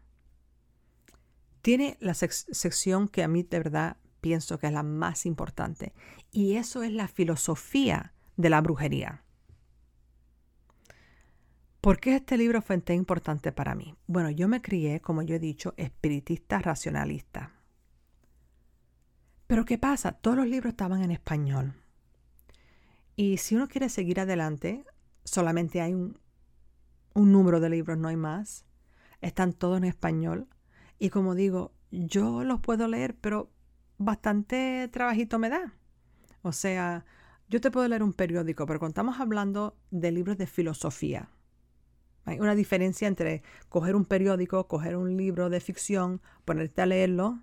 tiene 1.66 1.96
la 1.98 2.14
sección 2.14 3.08
que 3.08 3.24
a 3.24 3.28
mí 3.28 3.42
de 3.42 3.58
verdad 3.58 3.96
pienso 4.20 4.56
que 4.56 4.68
es 4.68 4.72
la 4.72 4.84
más 4.84 5.26
importante. 5.26 5.94
Y 6.30 6.54
eso 6.54 6.84
es 6.84 6.92
la 6.92 7.08
filosofía 7.08 8.14
de 8.36 8.50
la 8.50 8.60
brujería. 8.60 9.24
¿Por 11.80 11.98
qué 11.98 12.14
este 12.14 12.36
libro 12.38 12.62
fue 12.62 12.78
tan 12.78 12.94
importante 12.94 13.50
para 13.50 13.74
mí? 13.74 13.96
Bueno, 14.06 14.30
yo 14.30 14.46
me 14.46 14.62
crié, 14.62 15.00
como 15.00 15.22
yo 15.22 15.34
he 15.34 15.40
dicho, 15.40 15.74
espiritista 15.76 16.60
racionalista. 16.60 17.50
Pero 19.48 19.64
¿qué 19.64 19.76
pasa? 19.76 20.12
Todos 20.12 20.36
los 20.36 20.46
libros 20.46 20.70
estaban 20.70 21.02
en 21.02 21.10
español. 21.10 21.74
Y 23.16 23.38
si 23.38 23.56
uno 23.56 23.66
quiere 23.66 23.88
seguir 23.88 24.20
adelante, 24.20 24.84
solamente 25.24 25.80
hay 25.80 25.94
un, 25.94 26.16
un 27.14 27.32
número 27.32 27.58
de 27.58 27.70
libros, 27.70 27.98
no 27.98 28.06
hay 28.06 28.16
más. 28.16 28.64
Están 29.20 29.52
todos 29.52 29.78
en 29.78 29.84
español. 29.84 30.46
Y 30.98 31.10
como 31.10 31.34
digo, 31.34 31.72
yo 31.90 32.44
los 32.44 32.60
puedo 32.60 32.88
leer, 32.88 33.16
pero 33.20 33.50
bastante 33.98 34.88
trabajito 34.92 35.38
me 35.38 35.48
da. 35.48 35.74
O 36.42 36.52
sea, 36.52 37.04
yo 37.48 37.60
te 37.60 37.70
puedo 37.70 37.88
leer 37.88 38.02
un 38.02 38.12
periódico, 38.12 38.66
pero 38.66 38.78
cuando 38.78 38.92
estamos 38.92 39.20
hablando 39.20 39.76
de 39.90 40.12
libros 40.12 40.38
de 40.38 40.46
filosofía, 40.46 41.30
hay 42.24 42.40
una 42.40 42.56
diferencia 42.56 43.06
entre 43.06 43.42
coger 43.68 43.94
un 43.94 44.04
periódico, 44.04 44.66
coger 44.66 44.96
un 44.96 45.16
libro 45.16 45.48
de 45.48 45.60
ficción, 45.60 46.20
ponerte 46.44 46.82
a 46.82 46.86
leerlo 46.86 47.40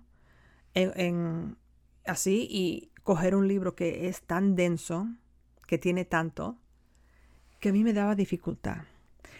en, 0.74 1.56
así 2.04 2.46
y 2.50 2.92
coger 3.02 3.34
un 3.34 3.48
libro 3.48 3.74
que 3.74 4.08
es 4.08 4.22
tan 4.22 4.56
denso, 4.56 5.08
que 5.66 5.78
tiene 5.78 6.04
tanto, 6.04 6.58
que 7.60 7.70
a 7.70 7.72
mí 7.72 7.82
me 7.82 7.94
daba 7.94 8.14
dificultad. 8.14 8.84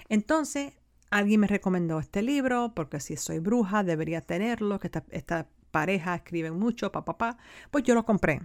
Entonces, 0.09 0.73
alguien 1.14 1.38
me 1.38 1.47
recomendó 1.47 2.00
este 2.00 2.23
libro 2.23 2.73
porque 2.75 2.99
si 2.99 3.16
soy 3.16 3.38
bruja 3.38 3.85
debería 3.85 4.21
tenerlo, 4.21 4.80
que 4.80 4.90
esta, 5.11 5.49
pareja 5.71 6.14
escribe 6.14 6.52
mucho, 6.52 6.92
papá, 6.92 7.16
papá, 7.16 7.38
pues 7.71 7.83
yo 7.85 7.94
lo 7.94 8.04
compré. 8.04 8.42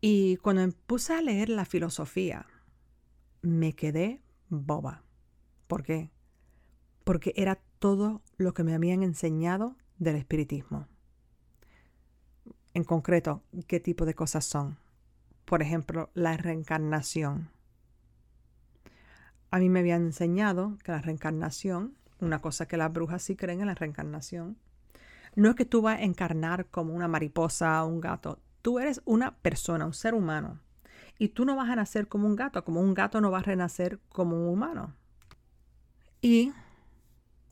Y 0.00 0.36
cuando 0.38 0.66
me 0.66 0.72
puse 0.72 1.12
a 1.14 1.20
leer 1.20 1.50
la 1.50 1.66
filosofía, 1.66 2.46
me 3.42 3.74
quedé 3.74 4.22
boba. 4.48 5.02
¿Por 5.66 5.82
qué? 5.82 6.10
Porque 7.04 7.34
era 7.36 7.60
todo 7.78 8.22
lo 8.38 8.54
que 8.54 8.64
me 8.64 8.74
habían 8.74 9.02
enseñado 9.02 9.76
del 9.98 10.16
espiritismo. 10.16 10.88
En 12.72 12.84
concreto, 12.84 13.42
¿qué 13.66 13.78
tipo 13.78 14.06
de 14.06 14.14
cosas 14.14 14.46
son? 14.46 14.78
Por 15.44 15.60
ejemplo, 15.60 16.10
la 16.14 16.36
reencarnación. 16.38 17.50
A 19.52 19.58
mí 19.58 19.68
me 19.68 19.80
habían 19.80 20.06
enseñado 20.06 20.78
que 20.82 20.92
la 20.92 21.02
reencarnación, 21.02 21.94
una 22.20 22.40
cosa 22.40 22.66
que 22.66 22.78
las 22.78 22.90
brujas 22.90 23.22
sí 23.22 23.36
creen 23.36 23.60
en 23.60 23.66
la 23.66 23.74
reencarnación, 23.74 24.56
no 25.34 25.50
es 25.50 25.56
que 25.56 25.66
tú 25.66 25.82
vas 25.82 25.98
a 25.98 26.02
encarnar 26.02 26.70
como 26.70 26.94
una 26.94 27.06
mariposa 27.06 27.84
o 27.84 27.88
un 27.88 28.00
gato. 28.00 28.38
Tú 28.62 28.78
eres 28.78 29.02
una 29.04 29.36
persona, 29.36 29.84
un 29.84 29.92
ser 29.92 30.14
humano. 30.14 30.58
Y 31.18 31.28
tú 31.28 31.44
no 31.44 31.54
vas 31.54 31.68
a 31.68 31.76
nacer 31.76 32.08
como 32.08 32.26
un 32.26 32.34
gato, 32.34 32.64
como 32.64 32.80
un 32.80 32.94
gato 32.94 33.20
no 33.20 33.30
va 33.30 33.40
a 33.40 33.42
renacer 33.42 34.00
como 34.08 34.36
un 34.36 34.48
humano. 34.48 34.94
Y 36.22 36.54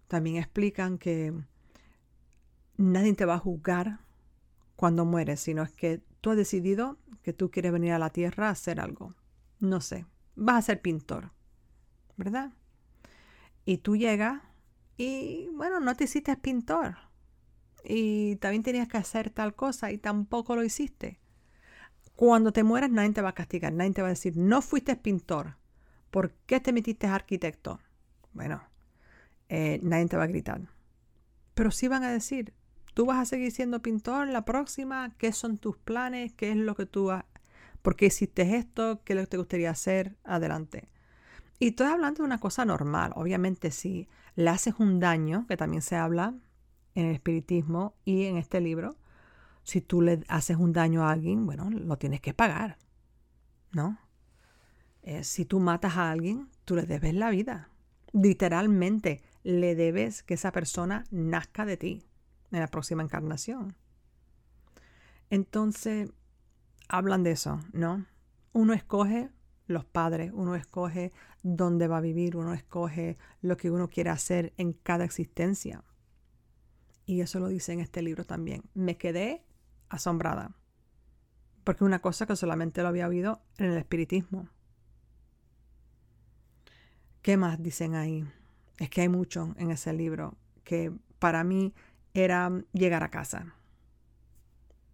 también 0.08 0.36
explican 0.36 0.96
que 0.96 1.34
nadie 2.78 3.12
te 3.12 3.26
va 3.26 3.34
a 3.34 3.38
juzgar 3.38 4.00
cuando 4.74 5.04
mueres, 5.04 5.40
sino 5.40 5.62
es 5.62 5.72
que 5.72 6.00
tú 6.22 6.30
has 6.30 6.38
decidido 6.38 6.96
que 7.22 7.34
tú 7.34 7.50
quieres 7.50 7.72
venir 7.72 7.92
a 7.92 7.98
la 7.98 8.08
tierra 8.08 8.48
a 8.48 8.52
hacer 8.52 8.80
algo. 8.80 9.14
No 9.58 9.82
sé, 9.82 10.06
vas 10.34 10.56
a 10.56 10.62
ser 10.62 10.80
pintor, 10.80 11.32
¿verdad? 12.20 12.52
Y 13.64 13.78
tú 13.78 13.96
llegas 13.96 14.42
y, 14.98 15.48
bueno, 15.54 15.80
no 15.80 15.96
te 15.96 16.04
hiciste 16.04 16.36
pintor. 16.36 16.96
Y 17.82 18.36
también 18.36 18.62
tenías 18.62 18.88
que 18.88 18.98
hacer 18.98 19.30
tal 19.30 19.54
cosa 19.54 19.90
y 19.90 19.96
tampoco 19.96 20.54
lo 20.54 20.62
hiciste. 20.62 21.18
Cuando 22.14 22.52
te 22.52 22.62
mueras 22.62 22.90
nadie 22.90 23.12
te 23.12 23.22
va 23.22 23.30
a 23.30 23.34
castigar, 23.34 23.72
nadie 23.72 23.92
te 23.92 24.02
va 24.02 24.08
a 24.08 24.10
decir, 24.10 24.36
no 24.36 24.60
fuiste 24.60 24.94
pintor, 24.96 25.56
¿por 26.10 26.32
qué 26.46 26.60
te 26.60 26.74
metiste 26.74 27.06
arquitecto? 27.06 27.80
Bueno, 28.34 28.62
eh, 29.48 29.80
nadie 29.82 30.06
te 30.06 30.18
va 30.18 30.24
a 30.24 30.26
gritar. 30.26 30.60
Pero 31.54 31.70
sí 31.70 31.88
van 31.88 32.04
a 32.04 32.12
decir, 32.12 32.52
tú 32.92 33.06
vas 33.06 33.18
a 33.18 33.24
seguir 33.24 33.52
siendo 33.52 33.80
pintor 33.80 34.28
la 34.28 34.44
próxima, 34.44 35.14
qué 35.16 35.32
son 35.32 35.56
tus 35.56 35.78
planes, 35.78 36.34
qué 36.34 36.50
es 36.50 36.56
lo 36.56 36.74
que 36.74 36.84
tú 36.84 37.10
has, 37.10 37.24
por 37.80 37.96
qué 37.96 38.06
hiciste 38.06 38.56
esto, 38.56 39.00
qué 39.04 39.14
es 39.14 39.16
lo 39.16 39.22
que 39.22 39.30
te 39.30 39.38
gustaría 39.38 39.70
hacer, 39.70 40.18
adelante. 40.24 40.90
Y 41.60 41.68
estoy 41.68 41.86
hablando 41.86 42.22
de 42.22 42.26
una 42.26 42.40
cosa 42.40 42.64
normal. 42.64 43.12
Obviamente, 43.14 43.70
si 43.70 44.08
le 44.34 44.50
haces 44.50 44.74
un 44.78 44.98
daño, 44.98 45.46
que 45.46 45.56
también 45.56 45.82
se 45.82 45.94
habla 45.94 46.34
en 46.96 47.06
el 47.06 47.14
espiritismo 47.14 47.94
y 48.04 48.24
en 48.24 48.36
este 48.36 48.60
libro, 48.60 48.96
si 49.62 49.80
tú 49.80 50.02
le 50.02 50.24
haces 50.26 50.56
un 50.56 50.72
daño 50.72 51.06
a 51.06 51.12
alguien, 51.12 51.46
bueno, 51.46 51.70
lo 51.70 51.96
tienes 51.98 52.20
que 52.20 52.34
pagar, 52.34 52.78
¿no? 53.70 53.96
Eh, 55.02 55.22
si 55.22 55.44
tú 55.44 55.60
matas 55.60 55.96
a 55.96 56.10
alguien, 56.10 56.48
tú 56.64 56.74
le 56.74 56.82
debes 56.82 57.14
la 57.14 57.30
vida 57.30 57.70
literalmente 58.12 59.22
le 59.42 59.74
debes 59.74 60.22
que 60.22 60.34
esa 60.34 60.52
persona 60.52 61.04
nazca 61.10 61.64
de 61.64 61.76
ti 61.76 62.02
en 62.50 62.60
la 62.60 62.68
próxima 62.68 63.02
encarnación. 63.02 63.74
Entonces, 65.30 66.10
hablan 66.88 67.22
de 67.22 67.32
eso, 67.32 67.60
¿no? 67.72 68.04
Uno 68.52 68.72
escoge 68.72 69.30
los 69.70 69.84
padres, 69.84 70.32
uno 70.34 70.54
escoge 70.54 71.12
dónde 71.42 71.88
va 71.88 71.98
a 71.98 72.02
vivir, 72.02 72.36
uno 72.36 72.52
escoge 72.52 73.16
lo 73.40 73.56
que 73.56 73.70
uno 73.70 73.88
quiere 73.88 74.10
hacer 74.10 74.52
en 74.56 74.72
cada 74.72 75.04
existencia. 75.04 75.84
Y 77.06 77.20
eso 77.20 77.38
lo 77.38 77.48
dice 77.48 77.72
en 77.72 77.80
este 77.80 78.02
libro 78.02 78.24
también. 78.24 78.62
Me 78.74 78.96
quedé 78.96 79.44
asombrada, 79.88 80.56
porque 81.64 81.84
una 81.84 82.00
cosa 82.00 82.26
que 82.26 82.36
solamente 82.36 82.82
lo 82.82 82.88
había 82.88 83.08
oído 83.08 83.42
en 83.58 83.66
el 83.70 83.78
espiritismo. 83.78 84.48
¿Qué 87.22 87.36
más 87.36 87.62
dicen 87.62 87.94
ahí? 87.94 88.26
Es 88.78 88.90
que 88.90 89.02
hay 89.02 89.08
mucho 89.08 89.54
en 89.56 89.70
ese 89.70 89.92
libro 89.92 90.36
que 90.64 90.92
para 91.18 91.44
mí 91.44 91.74
era 92.14 92.50
llegar 92.72 93.04
a 93.04 93.10
casa. 93.10 93.54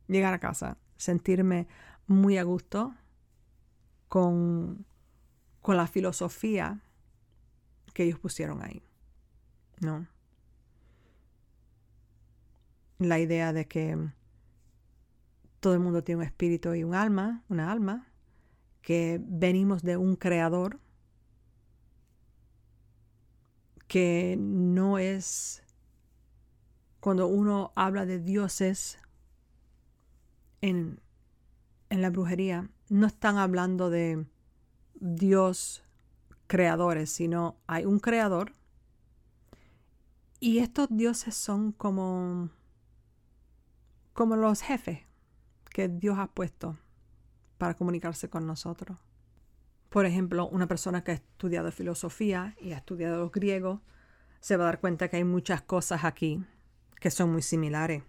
Llegar 0.09 0.35
a 0.35 0.41
casa, 0.41 0.77
sentirme 0.97 1.67
muy 2.07 2.37
a 2.37 2.43
gusto 2.43 2.95
con, 4.09 4.87
con 5.63 5.77
la 5.77 5.87
filosofía 5.87 6.81
que 7.93 8.05
ellos 8.05 8.19
pusieron 8.19 8.63
ahí. 8.63 8.83
¿No? 9.81 10.07
La 12.99 13.19
idea 13.19 13.53
de 13.53 13.67
que 13.67 14.11
todo 15.61 15.75
el 15.75 15.81
mundo 15.81 16.05
tiene 16.05 16.21
un 16.21 16.27
espíritu 16.27 16.75
y 16.75 16.85
un 16.85 16.95
alma, 16.95 17.43
una 17.49 17.73
alma, 17.73 18.07
que 18.83 19.21
venimos 19.21 19.83
de 19.83 19.97
un 19.97 20.17
creador 20.17 20.79
que 23.89 24.37
no 24.39 24.99
es 24.99 25.63
cuando 27.01 27.27
uno 27.29 27.73
habla 27.77 28.05
de 28.05 28.19
dioses 28.19 28.99
en, 30.61 31.01
en 31.91 32.03
la 32.03 32.11
brujería, 32.11 32.69
no 32.89 33.07
están 33.07 33.39
hablando 33.39 33.91
de 33.91 34.27
Dios 34.95 35.83
creadores, 36.47 37.11
sino 37.11 37.57
hay 37.67 37.85
un 37.85 37.99
creador 37.99 38.53
y 40.41 40.59
estos 40.59 40.89
dioses 40.91 41.35
son 41.35 41.73
como 41.73 42.51
como 44.13 44.37
los 44.37 44.63
jefes 44.63 45.01
que 45.71 45.89
Dios 45.89 46.19
ha 46.19 46.29
puesto 46.29 46.79
para 47.59 47.75
comunicarse 47.75 48.31
con 48.31 48.47
nosotros. 48.47 48.99
Por 49.91 50.07
ejemplo, 50.07 50.49
una 50.49 50.67
persona 50.67 51.05
que 51.05 51.13
ha 51.13 51.15
estudiado 51.15 51.71
filosofía 51.71 52.57
y 52.61 52.73
ha 52.73 52.79
estudiado 52.79 53.19
los 53.19 53.33
griegos 53.33 53.81
se 54.41 54.57
va 54.57 54.65
a 54.65 54.67
dar 54.67 54.81
cuenta 54.81 55.09
que 55.09 55.17
hay 55.17 55.25
muchas 55.25 55.63
cosas 55.63 56.05
aquí 56.05 56.45
que 57.01 57.11
son 57.11 57.33
muy 57.33 57.43
similares. 57.43 58.03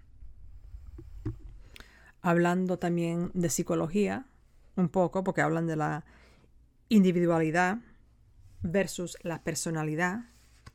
Hablando 2.27 2.77
también 2.77 3.31
de 3.33 3.49
psicología, 3.49 4.25
un 4.75 4.89
poco, 4.89 5.23
porque 5.23 5.39
hablan 5.39 5.65
de 5.65 5.77
la 5.77 6.03
individualidad 6.89 7.77
versus 8.61 9.17
la 9.21 9.45
personalidad 9.45 10.25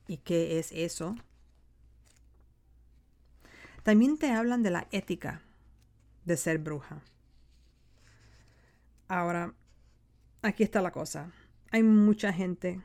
y 0.08 0.16
qué 0.16 0.58
es 0.58 0.72
eso. 0.72 1.14
También 3.82 4.16
te 4.16 4.30
hablan 4.32 4.62
de 4.62 4.70
la 4.70 4.88
ética 4.92 5.42
de 6.24 6.38
ser 6.38 6.56
bruja. 6.56 7.02
Ahora, 9.06 9.52
aquí 10.40 10.62
está 10.62 10.80
la 10.80 10.90
cosa. 10.90 11.32
Hay 11.70 11.82
mucha 11.82 12.32
gente 12.32 12.80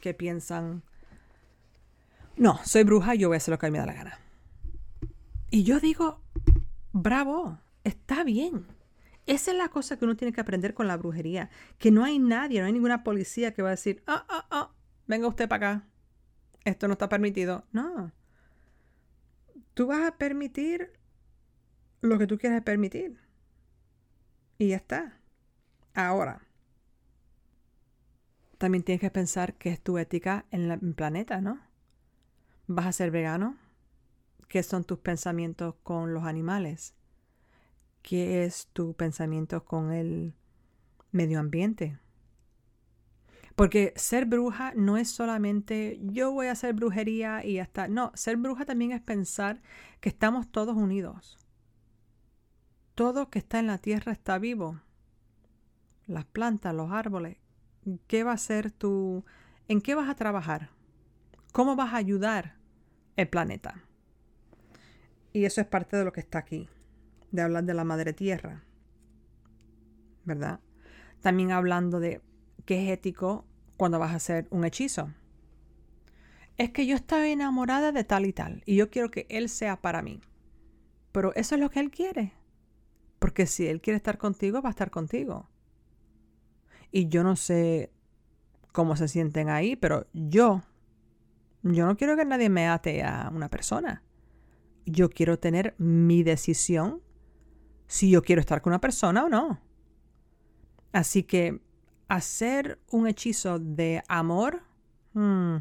que 0.00 0.12
piensan, 0.12 0.82
no, 2.36 2.58
soy 2.64 2.82
bruja, 2.82 3.14
yo 3.14 3.28
voy 3.28 3.36
a 3.36 3.38
hacer 3.38 3.52
lo 3.52 3.60
que 3.60 3.66
a 3.66 3.70
mí 3.70 3.74
me 3.74 3.78
da 3.78 3.86
la 3.86 3.94
gana. 3.94 4.18
Y 5.50 5.62
yo 5.62 5.78
digo, 5.78 6.20
bravo, 6.90 7.60
está 7.84 8.24
bien. 8.24 8.66
Esa 9.26 9.52
es 9.52 9.56
la 9.56 9.68
cosa 9.68 9.96
que 9.96 10.04
uno 10.04 10.16
tiene 10.16 10.32
que 10.32 10.40
aprender 10.40 10.74
con 10.74 10.88
la 10.88 10.96
brujería, 10.96 11.50
que 11.78 11.90
no 11.90 12.04
hay 12.04 12.18
nadie, 12.18 12.60
no 12.60 12.66
hay 12.66 12.72
ninguna 12.72 13.04
policía 13.04 13.54
que 13.54 13.62
va 13.62 13.68
a 13.68 13.72
decir, 13.72 14.02
ah, 14.06 14.26
ah, 14.28 14.46
ah, 14.50 14.72
venga 15.06 15.28
usted 15.28 15.48
para 15.48 15.74
acá, 15.74 15.88
esto 16.64 16.88
no 16.88 16.94
está 16.94 17.08
permitido. 17.08 17.64
No. 17.72 18.12
Tú 19.74 19.86
vas 19.86 20.06
a 20.06 20.18
permitir 20.18 20.92
lo 22.00 22.18
que 22.18 22.26
tú 22.26 22.36
quieras 22.36 22.62
permitir. 22.62 23.18
Y 24.58 24.68
ya 24.68 24.76
está. 24.76 25.20
Ahora, 25.94 26.42
también 28.58 28.84
tienes 28.84 29.00
que 29.00 29.10
pensar 29.10 29.54
que 29.54 29.70
es 29.70 29.80
tu 29.80 29.98
ética 29.98 30.46
en 30.50 30.70
el 30.70 30.94
planeta, 30.94 31.40
¿no? 31.40 31.60
¿Vas 32.66 32.86
a 32.86 32.92
ser 32.92 33.10
vegano? 33.10 33.56
¿Qué 34.48 34.62
son 34.62 34.84
tus 34.84 34.98
pensamientos 34.98 35.74
con 35.82 36.14
los 36.14 36.24
animales? 36.24 36.94
¿Qué 38.02 38.44
es 38.44 38.68
tu 38.72 38.94
pensamiento 38.94 39.64
con 39.64 39.92
el 39.92 40.34
medio 41.10 41.40
ambiente? 41.40 41.98
Porque 43.54 43.92
ser 43.96 44.24
bruja 44.26 44.72
no 44.74 44.96
es 44.96 45.10
solamente 45.10 46.00
yo 46.02 46.32
voy 46.32 46.46
a 46.48 46.52
hacer 46.52 46.74
brujería 46.74 47.44
y 47.44 47.54
ya 47.54 47.62
está. 47.62 47.88
No, 47.88 48.10
ser 48.14 48.36
bruja 48.36 48.64
también 48.64 48.92
es 48.92 49.00
pensar 49.00 49.62
que 50.00 50.08
estamos 50.08 50.50
todos 50.50 50.76
unidos. 50.76 51.38
Todo 52.94 53.30
que 53.30 53.38
está 53.38 53.58
en 53.58 53.66
la 53.66 53.78
tierra 53.78 54.12
está 54.12 54.38
vivo 54.38 54.80
las 56.06 56.24
plantas, 56.24 56.74
los 56.74 56.90
árboles, 56.90 57.38
¿qué 58.06 58.24
va 58.24 58.32
a 58.32 58.38
ser 58.38 58.70
tu, 58.70 59.24
en 59.68 59.80
qué 59.80 59.94
vas 59.94 60.08
a 60.08 60.14
trabajar? 60.14 60.70
¿Cómo 61.52 61.76
vas 61.76 61.92
a 61.92 61.96
ayudar 61.96 62.56
el 63.16 63.28
planeta? 63.28 63.84
Y 65.32 65.44
eso 65.44 65.60
es 65.60 65.66
parte 65.66 65.96
de 65.96 66.04
lo 66.04 66.12
que 66.12 66.20
está 66.20 66.38
aquí, 66.38 66.68
de 67.32 67.42
hablar 67.42 67.64
de 67.64 67.74
la 67.74 67.84
madre 67.84 68.12
tierra, 68.12 68.62
¿verdad? 70.24 70.60
También 71.20 71.50
hablando 71.50 71.98
de 71.98 72.20
qué 72.64 72.84
es 72.84 72.90
ético 72.90 73.44
cuando 73.76 73.98
vas 73.98 74.12
a 74.12 74.16
hacer 74.16 74.46
un 74.50 74.64
hechizo. 74.64 75.10
Es 76.58 76.70
que 76.70 76.86
yo 76.86 76.94
estoy 76.94 77.30
enamorada 77.30 77.90
de 77.90 78.04
tal 78.04 78.26
y 78.26 78.32
tal 78.32 78.62
y 78.66 78.76
yo 78.76 78.90
quiero 78.90 79.10
que 79.10 79.26
él 79.30 79.48
sea 79.48 79.80
para 79.80 80.02
mí. 80.02 80.20
Pero 81.10 81.34
eso 81.34 81.54
es 81.54 81.60
lo 81.60 81.70
que 81.70 81.80
él 81.80 81.90
quiere. 81.90 82.32
Porque 83.18 83.46
si 83.46 83.66
él 83.66 83.80
quiere 83.80 83.96
estar 83.96 84.18
contigo, 84.18 84.62
va 84.62 84.68
a 84.68 84.70
estar 84.70 84.90
contigo. 84.90 85.48
Y 86.90 87.08
yo 87.08 87.22
no 87.22 87.36
sé 87.36 87.90
cómo 88.72 88.96
se 88.96 89.08
sienten 89.08 89.48
ahí, 89.48 89.76
pero 89.76 90.06
yo, 90.12 90.62
yo 91.62 91.86
no 91.86 91.96
quiero 91.96 92.16
que 92.16 92.24
nadie 92.24 92.48
me 92.48 92.68
ate 92.68 93.02
a 93.02 93.30
una 93.32 93.48
persona. 93.48 94.02
Yo 94.84 95.08
quiero 95.08 95.38
tener 95.38 95.74
mi 95.78 96.22
decisión 96.22 97.00
si 97.92 98.08
yo 98.08 98.22
quiero 98.22 98.40
estar 98.40 98.62
con 98.62 98.70
una 98.70 98.80
persona 98.80 99.22
o 99.22 99.28
no. 99.28 99.60
Así 100.92 101.24
que 101.24 101.60
hacer 102.08 102.78
un 102.90 103.06
hechizo 103.06 103.58
de 103.58 104.02
amor, 104.08 104.62
hmm, 105.12 105.56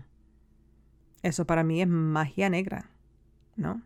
eso 1.24 1.46
para 1.46 1.66
mí 1.66 1.82
es 1.82 1.90
magia 1.90 2.50
negra, 2.50 2.90
¿no? 3.58 3.82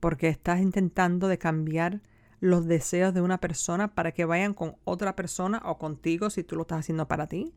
Porque 0.00 0.26
estás 0.26 0.60
intentando 0.60 1.28
de 1.28 1.38
cambiar 1.38 2.02
los 2.40 2.66
deseos 2.66 3.14
de 3.14 3.20
una 3.20 3.38
persona 3.38 3.94
para 3.94 4.10
que 4.10 4.24
vayan 4.24 4.52
con 4.52 4.74
otra 4.82 5.14
persona 5.14 5.62
o 5.64 5.78
contigo 5.78 6.30
si 6.30 6.42
tú 6.42 6.56
lo 6.56 6.62
estás 6.62 6.80
haciendo 6.80 7.06
para 7.06 7.28
ti. 7.28 7.54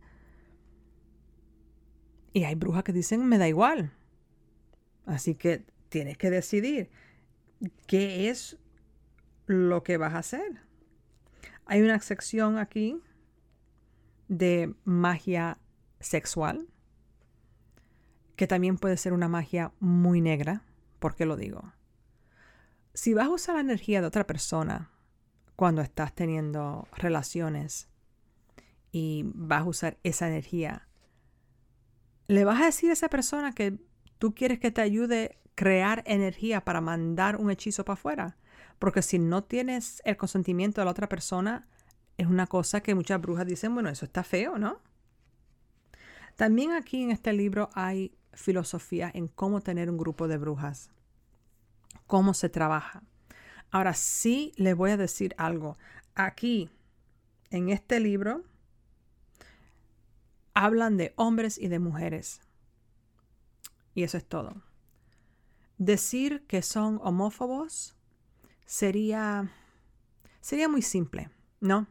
Y 2.34 2.44
hay 2.44 2.54
brujas 2.54 2.84
que 2.84 2.94
dicen, 2.94 3.26
me 3.26 3.39
da 3.39 3.48
igual. 3.48 3.94
Así 5.08 5.34
que 5.34 5.65
tienes 5.89 6.20
que 6.20 6.30
decidir 6.30 6.91
qué 7.88 8.30
es 8.30 8.60
lo 9.51 9.83
que 9.83 9.97
vas 9.97 10.13
a 10.13 10.19
hacer. 10.19 10.61
Hay 11.65 11.81
una 11.81 11.99
sección 11.99 12.57
aquí 12.57 12.99
de 14.27 14.73
magia 14.83 15.57
sexual, 15.99 16.67
que 18.35 18.47
también 18.47 18.77
puede 18.77 18.97
ser 18.97 19.13
una 19.13 19.27
magia 19.27 19.71
muy 19.79 20.21
negra. 20.21 20.63
¿Por 20.99 21.15
qué 21.15 21.25
lo 21.25 21.35
digo? 21.35 21.73
si 22.93 23.13
vas 23.13 23.27
a 23.27 23.31
usar 23.31 23.55
la 23.55 23.61
energía 23.61 24.01
de 24.01 24.07
otra 24.07 24.27
persona 24.27 24.91
cuando 25.55 25.81
estás 25.81 26.13
teniendo 26.13 26.87
relaciones 26.95 27.89
y 28.91 29.23
vas 29.33 29.61
a 29.61 29.65
usar 29.65 29.97
esa 30.03 30.27
energía, 30.27 30.87
le 32.27 32.43
vas 32.43 32.61
a 32.61 32.65
decir 32.65 32.89
a 32.89 32.93
esa 32.93 33.09
persona 33.09 33.53
que 33.53 33.77
tú 34.17 34.33
quieres 34.33 34.59
que 34.59 34.71
te 34.71 34.81
ayude 34.81 35.37
a 35.45 35.49
crear 35.55 36.03
energía 36.05 36.63
para 36.63 36.81
mandar 36.81 37.37
un 37.37 37.51
hechizo 37.51 37.85
para 37.85 37.93
afuera. 37.93 38.37
Porque 38.82 39.02
si 39.02 39.17
no 39.17 39.46
tienes 39.46 40.02
el 40.04 40.17
consentimiento 40.17 40.82
de 40.82 40.86
la 40.86 40.91
otra 40.91 41.08
persona, 41.08 41.70
es 42.17 42.28
una 42.28 42.48
cosa 42.48 42.82
que 42.82 42.96
muchas 42.96 43.22
brujas 43.22 43.46
dicen, 43.46 43.74
bueno, 43.74 43.88
eso 43.88 44.04
está 44.04 44.26
feo, 44.26 44.58
¿no? 44.58 44.82
También 46.36 46.74
aquí 46.74 47.02
en 47.02 47.12
este 47.12 47.32
libro 47.32 47.70
hay 47.76 48.17
filosofía 48.34 49.10
en 49.13 49.30
cómo 49.30 49.62
tener 49.62 49.89
un 49.89 49.98
grupo 49.98 50.28
de 50.28 50.38
brujas 50.38 50.91
cómo 52.12 52.34
se 52.34 52.50
trabaja. 52.50 53.04
Ahora 53.70 53.94
sí 53.94 54.52
le 54.58 54.74
voy 54.74 54.91
a 54.91 54.98
decir 54.98 55.34
algo. 55.38 55.78
Aquí, 56.13 56.70
en 57.52 57.70
este 57.70 58.02
libro, 58.02 58.44
hablan 60.54 60.98
de 60.98 61.13
hombres 61.15 61.58
y 61.58 61.70
de 61.70 61.80
mujeres. 61.80 62.41
Y 63.96 64.04
eso 64.04 64.17
es 64.17 64.26
todo. 64.26 64.62
Decir 65.78 66.46
que 66.48 66.62
son 66.62 67.00
homófobos 67.02 67.96
sería, 68.71 69.51
sería 70.39 70.69
muy 70.69 70.81
simple, 70.81 71.29
¿no? 71.60 71.88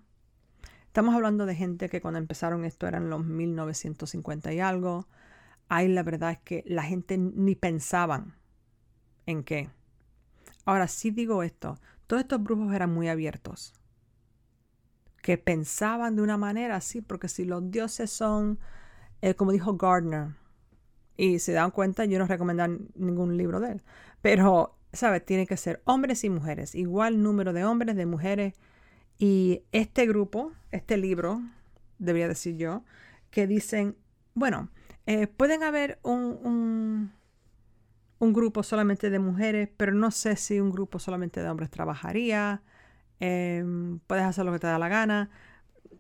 Estamos 0.87 1.15
hablando 1.15 1.45
de 1.45 1.55
gente 1.55 1.91
que 1.91 2.01
cuando 2.01 2.17
empezaron 2.17 2.65
esto 2.65 2.87
eran 2.87 3.11
los 3.11 3.23
1950 3.23 4.51
y 4.55 4.61
algo. 4.61 5.07
Ahí 5.69 5.89
la 5.89 6.03
verdad 6.03 6.31
es 6.31 6.39
que 6.39 6.65
la 6.67 6.83
gente 6.83 7.19
ni 7.19 7.55
pensaban 7.55 8.35
en 9.27 9.45
qué. 9.45 9.69
Ahora 10.65 10.89
sí 10.89 11.11
digo 11.11 11.43
esto, 11.43 11.79
todos 12.07 12.23
estos 12.23 12.43
brujos 12.43 12.73
eran 12.73 12.95
muy 12.95 13.09
abiertos, 13.09 13.75
que 15.21 15.37
pensaban 15.37 16.17
de 16.17 16.23
una 16.23 16.39
manera 16.39 16.77
así, 16.77 17.03
porque 17.03 17.29
si 17.29 17.45
los 17.45 17.71
dioses 17.71 18.11
son, 18.11 18.59
eh, 19.21 19.35
como 19.35 19.53
dijo 19.53 19.77
Gardner, 19.77 20.29
y 21.19 21.41
se 21.41 21.53
dan 21.53 21.73
cuenta, 21.73 22.07
yo 22.07 22.19
no 22.19 22.27
recomiendo 22.27 22.67
ningún 22.95 23.37
libro 23.37 23.61
de 23.61 23.73
él, 23.73 23.83
Pero, 24.23 24.80
¿sabes? 24.93 25.25
Tiene 25.25 25.47
que 25.47 25.57
ser 25.57 25.83
hombres 25.85 26.25
y 26.25 26.31
mujeres, 26.31 26.75
igual 26.75 27.23
número 27.23 27.53
de 27.53 27.65
hombres, 27.65 27.97
de 27.97 28.07
mujeres. 28.07 28.55
Y 29.19 29.63
este 29.73 30.07
grupo, 30.07 30.53
este 30.71 30.97
libro, 30.97 31.43
debería 31.99 32.29
decir 32.29 32.57
yo, 32.57 32.85
que 33.31 33.47
dicen, 33.47 33.97
bueno, 34.35 34.71
eh, 35.07 35.27
pueden 35.27 35.63
haber 35.63 35.99
un, 36.03 37.13
un, 38.19 38.33
grupo 38.33 38.63
solamente 38.63 39.11
de 39.11 39.19
mujeres, 39.19 39.69
pero 39.77 39.93
no 39.93 40.11
sé 40.11 40.37
si 40.37 40.61
un 40.61 40.71
grupo 40.71 40.99
solamente 40.99 41.43
de 41.43 41.49
hombres 41.49 41.71
trabajaría. 41.71 42.63
Em, 43.21 43.99
puedes 44.07 44.25
hacer 44.25 44.45
lo 44.45 44.53
que 44.53 44.59
te 44.59 44.67
da 44.67 44.79
la 44.79 44.89
gana. 44.89 45.31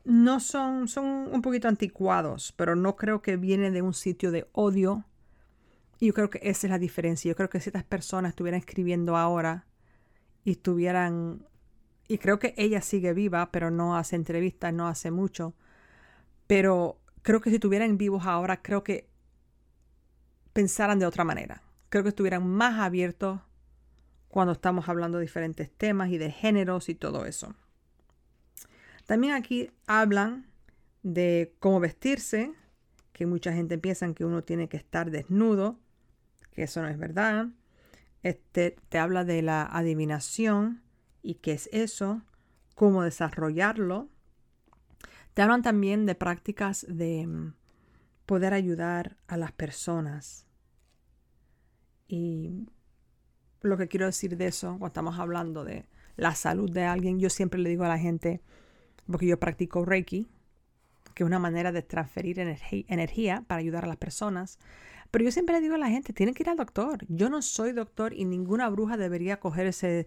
No 0.05 0.41
son, 0.41 0.89
son 0.89 1.05
un 1.05 1.43
poquito 1.43 1.69
anticuados, 1.69 2.53
pero 2.57 2.77
no 2.77 2.97
creo 2.97 3.23
que 3.23 3.37
viene 3.37 3.71
de 3.71 3.83
un 3.83 3.95
sitio 3.95 4.31
de 4.31 4.49
odio. 4.53 5.05
Y 6.01 6.07
yo 6.07 6.15
creo 6.15 6.31
que 6.31 6.41
esa 6.43 6.67
es 6.67 6.71
la 6.71 6.79
diferencia. 6.79 7.29
Yo 7.29 7.37
creo 7.37 7.51
que 7.51 7.61
si 7.61 7.69
estas 7.69 7.85
personas 7.85 8.31
estuvieran 8.31 8.59
escribiendo 8.59 9.17
ahora 9.19 9.67
y 10.45 10.53
estuvieran, 10.53 11.47
y 12.09 12.17
creo 12.17 12.39
que 12.39 12.55
ella 12.57 12.81
sigue 12.81 13.13
viva, 13.13 13.53
pero 13.53 13.71
no 13.71 13.97
hace 13.97 14.17
entrevistas, 14.17 14.73
no 14.73 14.89
hace 14.89 15.11
mucho, 15.11 15.55
pero 16.47 16.99
creo 17.21 17.43
que 17.43 17.51
si 17.51 17.57
estuvieran 17.57 17.99
vivos 17.99 18.25
ahora, 18.25 18.63
creo 18.63 18.83
que 18.83 19.11
pensaran 20.55 20.99
de 20.99 21.07
otra 21.07 21.23
manera. 21.23 21.63
Creo 21.91 22.03
que 22.03 22.09
estuvieran 22.09 22.49
más 22.49 22.81
abiertos 22.81 23.41
cuando 24.29 24.53
estamos 24.53 24.89
hablando 24.89 25.19
de 25.19 25.23
diferentes 25.23 25.71
temas 25.71 26.11
y 26.11 26.17
de 26.17 26.31
géneros 26.31 26.89
y 26.89 26.95
todo 26.95 27.27
eso. 27.27 27.55
También 29.05 29.35
aquí 29.35 29.71
hablan 29.87 30.47
de 31.03 31.53
cómo 31.59 31.79
vestirse, 31.79 32.53
que 33.13 33.27
mucha 33.27 33.53
gente 33.53 33.77
piensa 33.77 34.13
que 34.15 34.25
uno 34.25 34.43
tiene 34.43 34.69
que 34.69 34.79
estar 34.79 35.11
desnudo, 35.11 35.79
que 36.61 36.65
eso 36.65 36.83
no 36.83 36.89
es 36.89 36.99
verdad. 36.99 37.47
Este 38.23 38.77
te 38.91 38.99
habla 38.99 39.25
de 39.25 39.41
la 39.41 39.63
adivinación 39.63 40.83
y 41.23 41.37
qué 41.37 41.53
es 41.53 41.71
eso, 41.73 42.21
cómo 42.75 43.03
desarrollarlo. 43.03 44.11
Te 45.33 45.41
hablan 45.41 45.63
también 45.63 46.05
de 46.05 46.15
prácticas 46.15 46.85
de 46.87 47.27
mm, 47.27 47.55
poder 48.27 48.53
ayudar 48.53 49.17
a 49.27 49.39
las 49.39 49.53
personas. 49.53 50.45
Y 52.09 52.67
lo 53.63 53.79
que 53.79 53.89
quiero 53.89 54.05
decir 54.05 54.37
de 54.37 54.49
eso, 54.49 54.73
cuando 54.73 54.89
estamos 54.89 55.19
hablando 55.19 55.65
de 55.65 55.87
la 56.17 56.35
salud 56.35 56.71
de 56.71 56.85
alguien, 56.85 57.21
yo 57.21 57.31
siempre 57.31 57.59
le 57.59 57.71
digo 57.71 57.85
a 57.85 57.89
la 57.89 57.99
gente, 57.99 58.43
porque 59.11 59.27
yo 59.27 59.41
practico 59.41 59.87
Reiki, 59.87 60.29
que 61.15 61.23
es 61.23 61.27
una 61.27 61.39
manera 61.39 61.73
de 61.73 61.81
transferir 61.81 62.39
energía 62.39 63.45
para 63.47 63.61
ayudar 63.61 63.87
a 63.87 63.89
las 63.89 63.97
personas. 63.97 64.59
Pero 65.11 65.25
yo 65.25 65.33
siempre 65.33 65.55
le 65.57 65.61
digo 65.61 65.75
a 65.75 65.79
la 65.79 65.89
gente, 65.89 66.13
tienen 66.13 66.35
que 66.35 66.43
ir 66.43 66.51
al 66.51 66.57
doctor. 66.57 67.05
Yo 67.09 67.31
no 67.31 67.43
soy 67.43 67.73
doctor 67.73 68.13
y 68.13 68.25
ninguna 68.25 68.69
bruja 68.69 68.97
debería 68.97 69.41
coger 69.41 69.67
ese, 69.67 70.07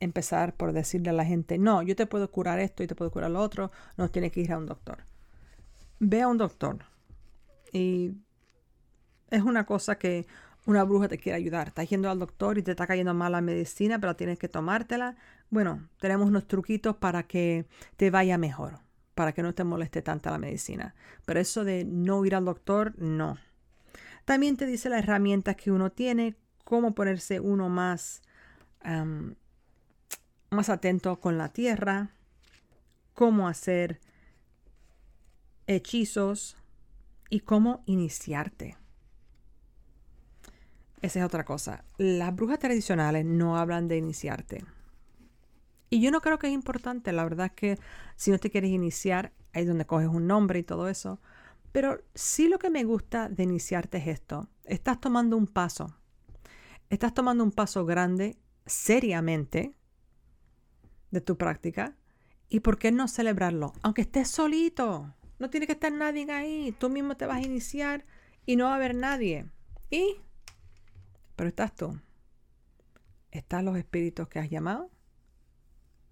empezar 0.00 0.54
por 0.54 0.72
decirle 0.72 1.10
a 1.10 1.12
la 1.12 1.24
gente, 1.24 1.58
no, 1.58 1.82
yo 1.82 1.96
te 1.96 2.06
puedo 2.06 2.30
curar 2.30 2.58
esto 2.58 2.82
y 2.82 2.86
te 2.86 2.94
puedo 2.94 3.10
curar 3.10 3.30
lo 3.30 3.40
otro, 3.40 3.70
no 3.96 4.10
tienes 4.10 4.32
que 4.32 4.40
ir 4.40 4.52
a 4.52 4.58
un 4.58 4.66
doctor. 4.66 5.04
Ve 5.98 6.22
a 6.22 6.28
un 6.28 6.38
doctor. 6.38 6.84
Y 7.72 8.12
es 9.30 9.42
una 9.42 9.64
cosa 9.64 9.98
que 9.98 10.26
una 10.66 10.84
bruja 10.84 11.08
te 11.08 11.18
quiere 11.18 11.36
ayudar. 11.36 11.68
Estás 11.68 11.88
yendo 11.88 12.10
al 12.10 12.18
doctor 12.18 12.58
y 12.58 12.62
te 12.62 12.72
está 12.72 12.86
cayendo 12.86 13.14
mal 13.14 13.32
la 13.32 13.40
medicina, 13.40 13.98
pero 13.98 14.16
tienes 14.16 14.38
que 14.38 14.48
tomártela. 14.48 15.16
Bueno, 15.50 15.88
tenemos 16.00 16.28
unos 16.28 16.46
truquitos 16.46 16.96
para 16.96 17.22
que 17.22 17.66
te 17.96 18.10
vaya 18.10 18.36
mejor, 18.36 18.80
para 19.14 19.32
que 19.32 19.42
no 19.42 19.54
te 19.54 19.64
moleste 19.64 20.02
tanta 20.02 20.30
la 20.30 20.38
medicina. 20.38 20.94
Pero 21.24 21.40
eso 21.40 21.64
de 21.64 21.84
no 21.84 22.24
ir 22.24 22.34
al 22.34 22.44
doctor, 22.44 22.94
no. 22.98 23.38
También 24.26 24.58
te 24.58 24.66
dice 24.66 24.90
las 24.90 25.04
herramientas 25.04 25.56
que 25.56 25.70
uno 25.70 25.90
tiene, 25.90 26.36
cómo 26.64 26.94
ponerse 26.94 27.40
uno 27.40 27.70
más 27.70 28.22
más 30.50 30.68
atento 30.68 31.18
con 31.20 31.38
la 31.38 31.48
tierra, 31.48 32.10
cómo 33.14 33.48
hacer 33.48 34.00
hechizos 35.66 36.56
y 37.30 37.40
cómo 37.40 37.82
iniciarte. 37.86 38.76
Esa 41.02 41.20
es 41.20 41.24
otra 41.24 41.44
cosa. 41.44 41.84
Las 41.98 42.34
brujas 42.34 42.58
tradicionales 42.58 43.24
no 43.24 43.58
hablan 43.58 43.88
de 43.88 43.96
iniciarte. 43.96 44.64
Y 45.90 46.00
yo 46.00 46.10
no 46.10 46.20
creo 46.20 46.38
que 46.38 46.48
es 46.48 46.52
importante. 46.52 47.12
La 47.12 47.24
verdad 47.24 47.46
es 47.46 47.52
que 47.52 47.78
si 48.16 48.30
no 48.30 48.38
te 48.38 48.50
quieres 48.50 48.70
iniciar, 48.70 49.32
ahí 49.52 49.62
es 49.62 49.68
donde 49.68 49.86
coges 49.86 50.08
un 50.08 50.26
nombre 50.26 50.58
y 50.58 50.62
todo 50.62 50.88
eso. 50.88 51.20
Pero 51.76 52.02
sí 52.14 52.48
lo 52.48 52.58
que 52.58 52.70
me 52.70 52.84
gusta 52.84 53.28
de 53.28 53.42
iniciarte 53.42 53.98
es 53.98 54.06
esto. 54.06 54.48
Estás 54.64 54.98
tomando 54.98 55.36
un 55.36 55.46
paso. 55.46 55.94
Estás 56.88 57.12
tomando 57.12 57.44
un 57.44 57.52
paso 57.52 57.84
grande, 57.84 58.38
seriamente, 58.64 59.76
de 61.10 61.20
tu 61.20 61.36
práctica. 61.36 61.94
¿Y 62.48 62.60
por 62.60 62.78
qué 62.78 62.92
no 62.92 63.08
celebrarlo? 63.08 63.74
Aunque 63.82 64.00
estés 64.00 64.30
solito. 64.30 65.14
No 65.38 65.50
tiene 65.50 65.66
que 65.66 65.74
estar 65.74 65.92
nadie 65.92 66.26
ahí. 66.32 66.74
Tú 66.80 66.88
mismo 66.88 67.14
te 67.18 67.26
vas 67.26 67.44
a 67.44 67.46
iniciar 67.46 68.06
y 68.46 68.56
no 68.56 68.64
va 68.64 68.72
a 68.72 68.76
haber 68.76 68.94
nadie. 68.94 69.44
¿Y? 69.90 70.16
Pero 71.36 71.50
estás 71.50 71.74
tú. 71.74 72.00
Están 73.30 73.66
los 73.66 73.76
espíritus 73.76 74.28
que 74.28 74.38
has 74.38 74.48
llamado. 74.48 74.90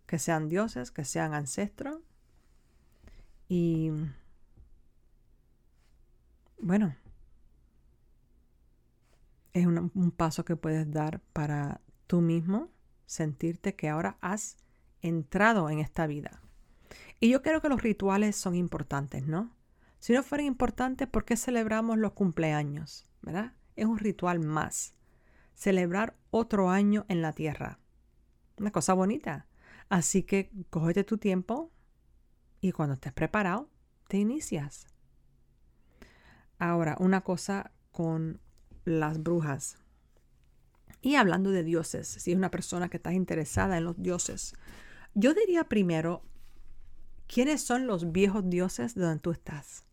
Que 0.04 0.18
sean 0.18 0.50
dioses, 0.50 0.90
que 0.90 1.06
sean 1.06 1.32
ancestros. 1.32 2.00
Y 3.48 3.92
bueno, 6.58 6.94
es 9.54 9.66
un, 9.66 10.10
paso 10.10 10.44
que 10.44 10.56
puedes 10.56 10.90
dar 10.90 11.20
para 11.32 11.80
tú 12.06 12.20
mismo 12.20 12.70
sentirte 13.06 13.76
que 13.76 13.88
ahora 13.88 14.18
has 14.20 14.56
entrado 15.00 15.70
en 15.70 15.78
esta 15.78 16.06
vida. 16.06 16.42
Y 17.20 17.30
yo 17.30 17.40
creo 17.42 17.60
que 17.60 17.68
los 17.68 17.82
rituales 17.82 18.36
son 18.36 18.56
importantes, 18.56 19.26
¿no? 19.26 19.54
Si 20.00 20.12
no 20.12 20.22
fueran 20.22 20.46
importantes, 20.46 21.08
¿por 21.08 21.24
qué 21.24 21.36
celebramos 21.36 21.96
los 21.98 22.12
cumpleaños? 22.12 23.06
¿Verdad? 23.22 23.54
Es 23.76 23.86
un 23.86 23.98
ritual 23.98 24.40
más. 24.40 24.94
Celebrar 25.54 26.16
otro 26.30 26.68
año 26.68 27.06
en 27.08 27.22
la 27.22 27.32
tierra. 27.32 27.78
Una 28.58 28.72
cosa 28.72 28.92
bonita. 28.92 29.46
Así 29.88 30.24
que 30.24 30.50
cógete 30.68 31.04
tu 31.04 31.18
tiempo 31.18 31.70
y 32.60 32.72
cuando 32.72 32.94
estés 32.94 33.12
preparado, 33.12 33.70
te 34.08 34.18
inicias. 34.18 34.93
Ahora, 36.64 36.96
una 36.98 37.20
cosa 37.20 37.72
con 37.92 38.40
las 38.86 39.22
brujas. 39.22 39.76
Y 41.02 41.16
hablando 41.16 41.50
de 41.50 41.62
dioses, 41.62 42.08
si 42.08 42.32
es 42.32 42.38
una 42.38 42.50
persona 42.50 42.88
que 42.88 42.96
está 42.96 43.12
interesada 43.12 43.76
en 43.76 43.84
los 43.84 44.02
dioses, 44.02 44.54
yo 45.12 45.34
diría 45.34 45.64
primero, 45.64 46.22
¿quiénes 47.26 47.60
son 47.60 47.86
los 47.86 48.12
viejos 48.12 48.48
dioses 48.48 48.94
de 48.94 49.02
donde 49.02 49.20
tú 49.20 49.30
estás? 49.30 49.84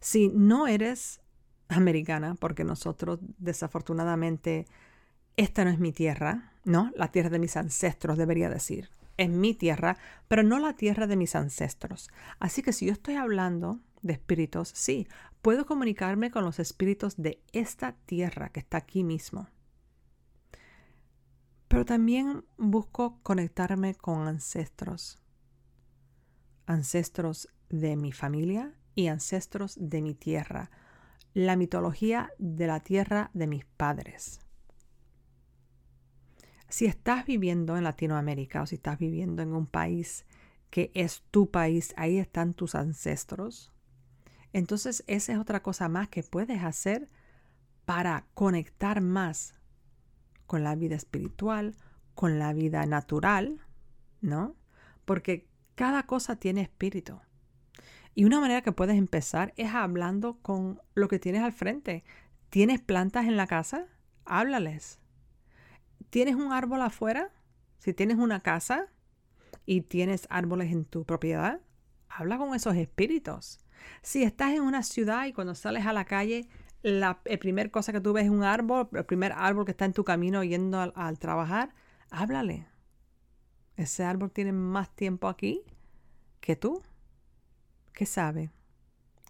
Si 0.00 0.26
no 0.26 0.66
eres 0.66 1.20
americana, 1.68 2.34
porque 2.34 2.64
nosotros 2.64 3.20
desafortunadamente, 3.38 4.66
esta 5.36 5.64
no 5.64 5.70
es 5.70 5.78
mi 5.78 5.92
tierra, 5.92 6.52
¿no? 6.64 6.90
La 6.96 7.12
tierra 7.12 7.30
de 7.30 7.38
mis 7.38 7.56
ancestros, 7.56 8.18
debería 8.18 8.50
decir. 8.50 8.90
Es 9.18 9.30
mi 9.30 9.54
tierra, 9.54 9.98
pero 10.26 10.42
no 10.42 10.58
la 10.58 10.72
tierra 10.72 11.06
de 11.06 11.14
mis 11.14 11.36
ancestros. 11.36 12.10
Así 12.40 12.60
que 12.60 12.72
si 12.72 12.86
yo 12.86 12.92
estoy 12.92 13.14
hablando 13.14 13.78
de 14.04 14.12
espíritus, 14.12 14.68
sí, 14.68 15.08
puedo 15.42 15.66
comunicarme 15.66 16.30
con 16.30 16.44
los 16.44 16.60
espíritus 16.60 17.16
de 17.16 17.42
esta 17.52 17.96
tierra 18.06 18.50
que 18.50 18.60
está 18.60 18.78
aquí 18.78 19.02
mismo 19.02 19.48
pero 21.74 21.84
también 21.84 22.44
busco 22.56 23.18
conectarme 23.24 23.96
con 23.96 24.28
ancestros. 24.28 25.18
Ancestros 26.66 27.48
de 27.68 27.96
mi 27.96 28.12
familia 28.12 28.78
y 28.94 29.08
ancestros 29.08 29.76
de 29.80 30.00
mi 30.00 30.14
tierra. 30.14 30.70
La 31.32 31.56
mitología 31.56 32.30
de 32.38 32.68
la 32.68 32.78
tierra 32.78 33.32
de 33.34 33.48
mis 33.48 33.64
padres. 33.64 34.38
Si 36.68 36.86
estás 36.86 37.26
viviendo 37.26 37.76
en 37.76 37.82
Latinoamérica 37.82 38.62
o 38.62 38.66
si 38.66 38.76
estás 38.76 39.00
viviendo 39.00 39.42
en 39.42 39.52
un 39.52 39.66
país 39.66 40.26
que 40.70 40.92
es 40.94 41.24
tu 41.32 41.50
país, 41.50 41.92
ahí 41.96 42.18
están 42.18 42.54
tus 42.54 42.76
ancestros. 42.76 43.73
Entonces 44.54 45.02
esa 45.08 45.32
es 45.32 45.38
otra 45.38 45.62
cosa 45.62 45.88
más 45.88 46.08
que 46.08 46.22
puedes 46.22 46.62
hacer 46.62 47.08
para 47.84 48.24
conectar 48.34 49.00
más 49.00 49.56
con 50.46 50.62
la 50.62 50.76
vida 50.76 50.94
espiritual, 50.94 51.74
con 52.14 52.38
la 52.38 52.52
vida 52.52 52.86
natural, 52.86 53.60
¿no? 54.20 54.54
Porque 55.04 55.48
cada 55.74 56.04
cosa 56.04 56.36
tiene 56.36 56.60
espíritu. 56.60 57.20
Y 58.14 58.26
una 58.26 58.38
manera 58.38 58.62
que 58.62 58.70
puedes 58.70 58.96
empezar 58.96 59.52
es 59.56 59.74
hablando 59.74 60.38
con 60.40 60.80
lo 60.94 61.08
que 61.08 61.18
tienes 61.18 61.42
al 61.42 61.52
frente. 61.52 62.04
¿Tienes 62.48 62.80
plantas 62.80 63.26
en 63.26 63.36
la 63.36 63.48
casa? 63.48 63.88
Háblales. 64.24 65.00
¿Tienes 66.10 66.36
un 66.36 66.52
árbol 66.52 66.80
afuera? 66.82 67.32
Si 67.78 67.92
tienes 67.92 68.18
una 68.18 68.38
casa 68.38 68.86
y 69.66 69.80
tienes 69.80 70.28
árboles 70.30 70.70
en 70.70 70.84
tu 70.84 71.04
propiedad, 71.04 71.60
habla 72.08 72.38
con 72.38 72.54
esos 72.54 72.76
espíritus. 72.76 73.63
Si 74.02 74.22
estás 74.22 74.52
en 74.52 74.62
una 74.62 74.82
ciudad 74.82 75.26
y 75.26 75.32
cuando 75.32 75.54
sales 75.54 75.86
a 75.86 75.92
la 75.92 76.04
calle 76.04 76.48
la 76.84 77.22
primer 77.22 77.70
cosa 77.70 77.92
que 77.92 78.00
tú 78.00 78.12
ves 78.12 78.24
es 78.24 78.30
un 78.30 78.44
árbol, 78.44 78.88
el 78.92 79.06
primer 79.06 79.32
árbol 79.32 79.64
que 79.64 79.70
está 79.70 79.86
en 79.86 79.94
tu 79.94 80.04
camino 80.04 80.44
yendo 80.44 80.78
al, 80.94 81.18
trabajar, 81.18 81.74
háblale. 82.10 82.68
Ese 83.76 84.04
árbol 84.04 84.30
tiene 84.30 84.52
más 84.52 84.94
tiempo 84.94 85.28
aquí 85.28 85.62
que 86.40 86.56
tú. 86.56 86.82
¿Qué 87.94 88.04
sabe? 88.04 88.50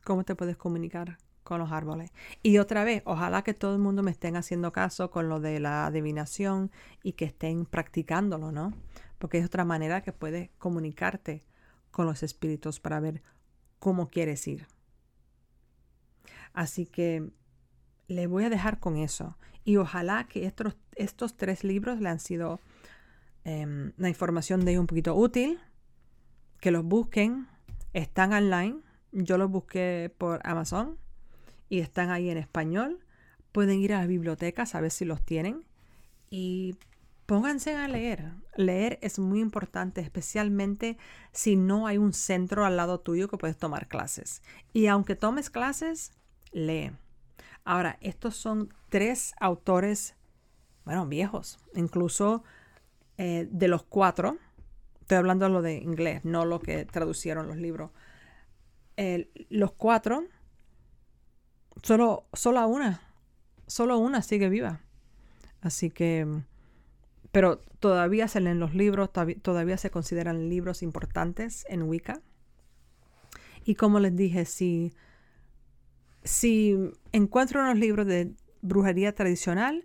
¿Cómo 0.02 0.24
te 0.24 0.34
puedes 0.34 0.56
comunicar 0.56 1.16
con 1.44 1.60
los 1.60 1.70
árboles? 1.70 2.10
Y 2.42 2.58
otra 2.58 2.82
vez, 2.82 3.02
ojalá 3.04 3.42
que 3.42 3.54
todo 3.54 3.74
el 3.74 3.80
mundo 3.80 4.02
me 4.02 4.10
estén 4.10 4.34
haciendo 4.34 4.72
caso 4.72 5.12
con 5.12 5.28
lo 5.28 5.38
de 5.38 5.60
la 5.60 5.86
adivinación 5.86 6.72
y 7.04 7.12
que 7.12 7.26
estén 7.26 7.66
practicándolo, 7.66 8.50
¿no? 8.50 8.72
Porque 9.18 9.38
es 9.38 9.46
otra 9.46 9.64
manera 9.64 10.02
que 10.02 10.10
puedes 10.12 10.50
comunicarte 10.58 11.44
con 11.92 12.06
los 12.06 12.24
espíritus 12.24 12.80
para 12.80 12.98
ver 12.98 13.22
cómo 13.84 14.08
quieres 14.08 14.48
ir. 14.48 14.66
Así 16.54 16.86
que 16.86 17.28
le 18.08 18.26
voy 18.26 18.44
a 18.44 18.48
dejar 18.48 18.80
con 18.80 18.96
eso. 18.96 19.36
Y 19.62 19.76
ojalá 19.76 20.24
que 20.24 20.46
estos, 20.46 20.74
estos 20.96 21.36
tres 21.36 21.64
libros 21.64 22.00
le 22.00 22.08
han 22.08 22.18
sido 22.18 22.60
em, 23.44 23.92
la 23.98 24.08
información 24.08 24.64
de 24.64 24.78
un 24.78 24.86
poquito 24.86 25.14
útil. 25.14 25.60
Que 26.62 26.70
los 26.70 26.82
busquen. 26.82 27.46
Están 27.92 28.32
online. 28.32 28.80
Yo 29.12 29.36
los 29.36 29.50
busqué 29.50 30.10
por 30.16 30.40
Amazon 30.44 30.96
y 31.68 31.80
están 31.80 32.10
ahí 32.10 32.30
en 32.30 32.38
español. 32.38 33.00
Pueden 33.52 33.80
ir 33.80 33.92
a 33.92 33.98
las 33.98 34.08
bibliotecas 34.08 34.74
a 34.74 34.80
ver 34.80 34.92
si 34.92 35.04
los 35.04 35.20
tienen. 35.20 35.66
Y 36.30 36.78
pónganse 37.26 37.74
a 37.76 37.88
leer. 37.88 38.32
Leer 38.56 38.98
es 39.02 39.18
muy 39.18 39.40
importante, 39.40 40.00
especialmente 40.00 40.98
si 41.32 41.56
no 41.56 41.86
hay 41.86 41.98
un 41.98 42.12
centro 42.12 42.64
al 42.64 42.76
lado 42.76 43.00
tuyo 43.00 43.28
que 43.28 43.38
puedes 43.38 43.56
tomar 43.56 43.88
clases. 43.88 44.42
Y 44.72 44.86
aunque 44.86 45.16
tomes 45.16 45.50
clases, 45.50 46.12
lee. 46.52 46.92
Ahora, 47.64 47.98
estos 48.00 48.36
son 48.36 48.72
tres 48.90 49.34
autores, 49.40 50.14
bueno, 50.84 51.06
viejos, 51.06 51.58
incluso 51.74 52.44
eh, 53.16 53.48
de 53.50 53.68
los 53.68 53.82
cuatro. 53.84 54.36
Estoy 55.00 55.18
hablando 55.18 55.46
de 55.46 55.50
lo 55.50 55.62
de 55.62 55.76
inglés, 55.78 56.24
no 56.24 56.44
lo 56.44 56.60
que 56.60 56.84
traducieron 56.84 57.48
los 57.48 57.56
libros. 57.56 57.90
los 59.48 59.72
cuatro, 59.72 60.24
solo, 61.82 62.26
solo 62.32 62.66
una, 62.68 63.02
solo 63.66 63.98
una 63.98 64.22
sigue 64.22 64.48
viva. 64.48 64.80
Así 65.60 65.90
que, 65.90 66.26
pero 67.34 67.58
todavía 67.80 68.28
se 68.28 68.40
leen 68.40 68.60
los 68.60 68.74
libros, 68.74 69.10
todavía 69.42 69.76
se 69.76 69.90
consideran 69.90 70.48
libros 70.48 70.82
importantes 70.84 71.66
en 71.68 71.82
Wicca. 71.82 72.22
Y 73.64 73.74
como 73.74 73.98
les 73.98 74.14
dije, 74.14 74.44
si 74.44 74.94
si 76.22 76.76
encuentro 77.10 77.60
unos 77.60 77.76
libros 77.76 78.06
de 78.06 78.36
brujería 78.62 79.16
tradicional, 79.16 79.84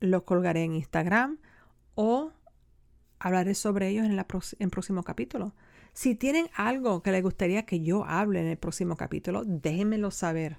los 0.00 0.24
colgaré 0.24 0.64
en 0.64 0.74
Instagram 0.74 1.38
o 1.94 2.32
hablaré 3.20 3.54
sobre 3.54 3.88
ellos 3.88 4.04
en, 4.04 4.18
el 4.18 4.70
próximo 4.70 5.04
capítulo. 5.04 5.54
Si 5.92 6.16
tienen 6.16 6.48
algo 6.56 7.00
que 7.00 7.12
les 7.12 7.22
gustaría 7.22 7.64
que 7.64 7.80
yo 7.80 8.04
hable 8.04 8.40
en 8.40 8.46
el 8.48 8.58
próximo 8.58 8.96
capítulo, 8.96 9.44
déjenmelo 9.44 10.10
saber. 10.10 10.58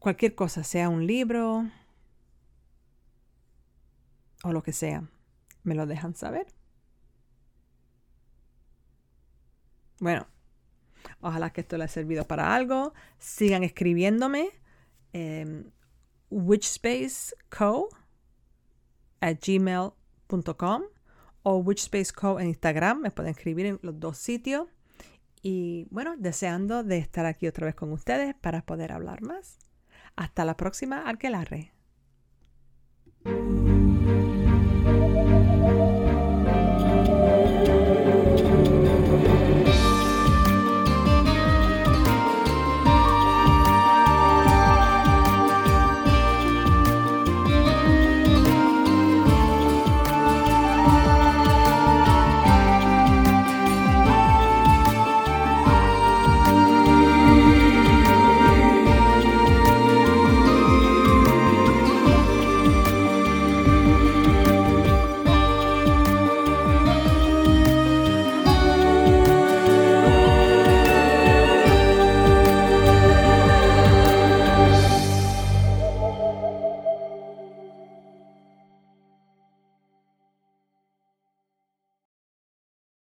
Cualquier 0.00 0.34
cosa, 0.34 0.64
sea 0.64 0.88
un 0.88 1.06
libro 1.06 1.70
o 4.44 4.52
lo 4.52 4.62
que 4.62 4.72
sea, 4.72 5.08
me 5.64 5.74
lo 5.74 5.86
dejan 5.86 6.14
saber. 6.14 6.46
Bueno, 10.00 10.26
Ojalá 11.20 11.50
que 11.50 11.62
esto 11.62 11.76
les 11.76 11.84
haya 11.84 11.92
servido 11.92 12.24
para 12.24 12.54
algo. 12.54 12.92
Sigan 13.18 13.62
escribiéndome. 13.62 14.50
Eh, 15.12 15.64
witchspaceco 16.30 17.88
at 19.20 19.36
gmail.com 19.40 20.82
o 21.42 21.56
witchspaceco 21.58 22.40
en 22.40 22.48
Instagram. 22.48 23.00
Me 23.00 23.10
pueden 23.10 23.30
escribir 23.30 23.66
en 23.66 23.78
los 23.82 23.98
dos 23.98 24.18
sitios. 24.18 24.68
Y 25.42 25.86
bueno, 25.90 26.14
deseando 26.16 26.82
de 26.84 26.98
estar 26.98 27.26
aquí 27.26 27.46
otra 27.46 27.66
vez 27.66 27.74
con 27.74 27.92
ustedes 27.92 28.34
para 28.34 28.62
poder 28.62 28.92
hablar 28.92 29.22
más. 29.22 29.58
Hasta 30.16 30.44
la 30.44 30.56
próxima, 30.56 31.02
Arquelarre. 31.02 31.72
Thank 34.04 34.34
you. 34.38 34.43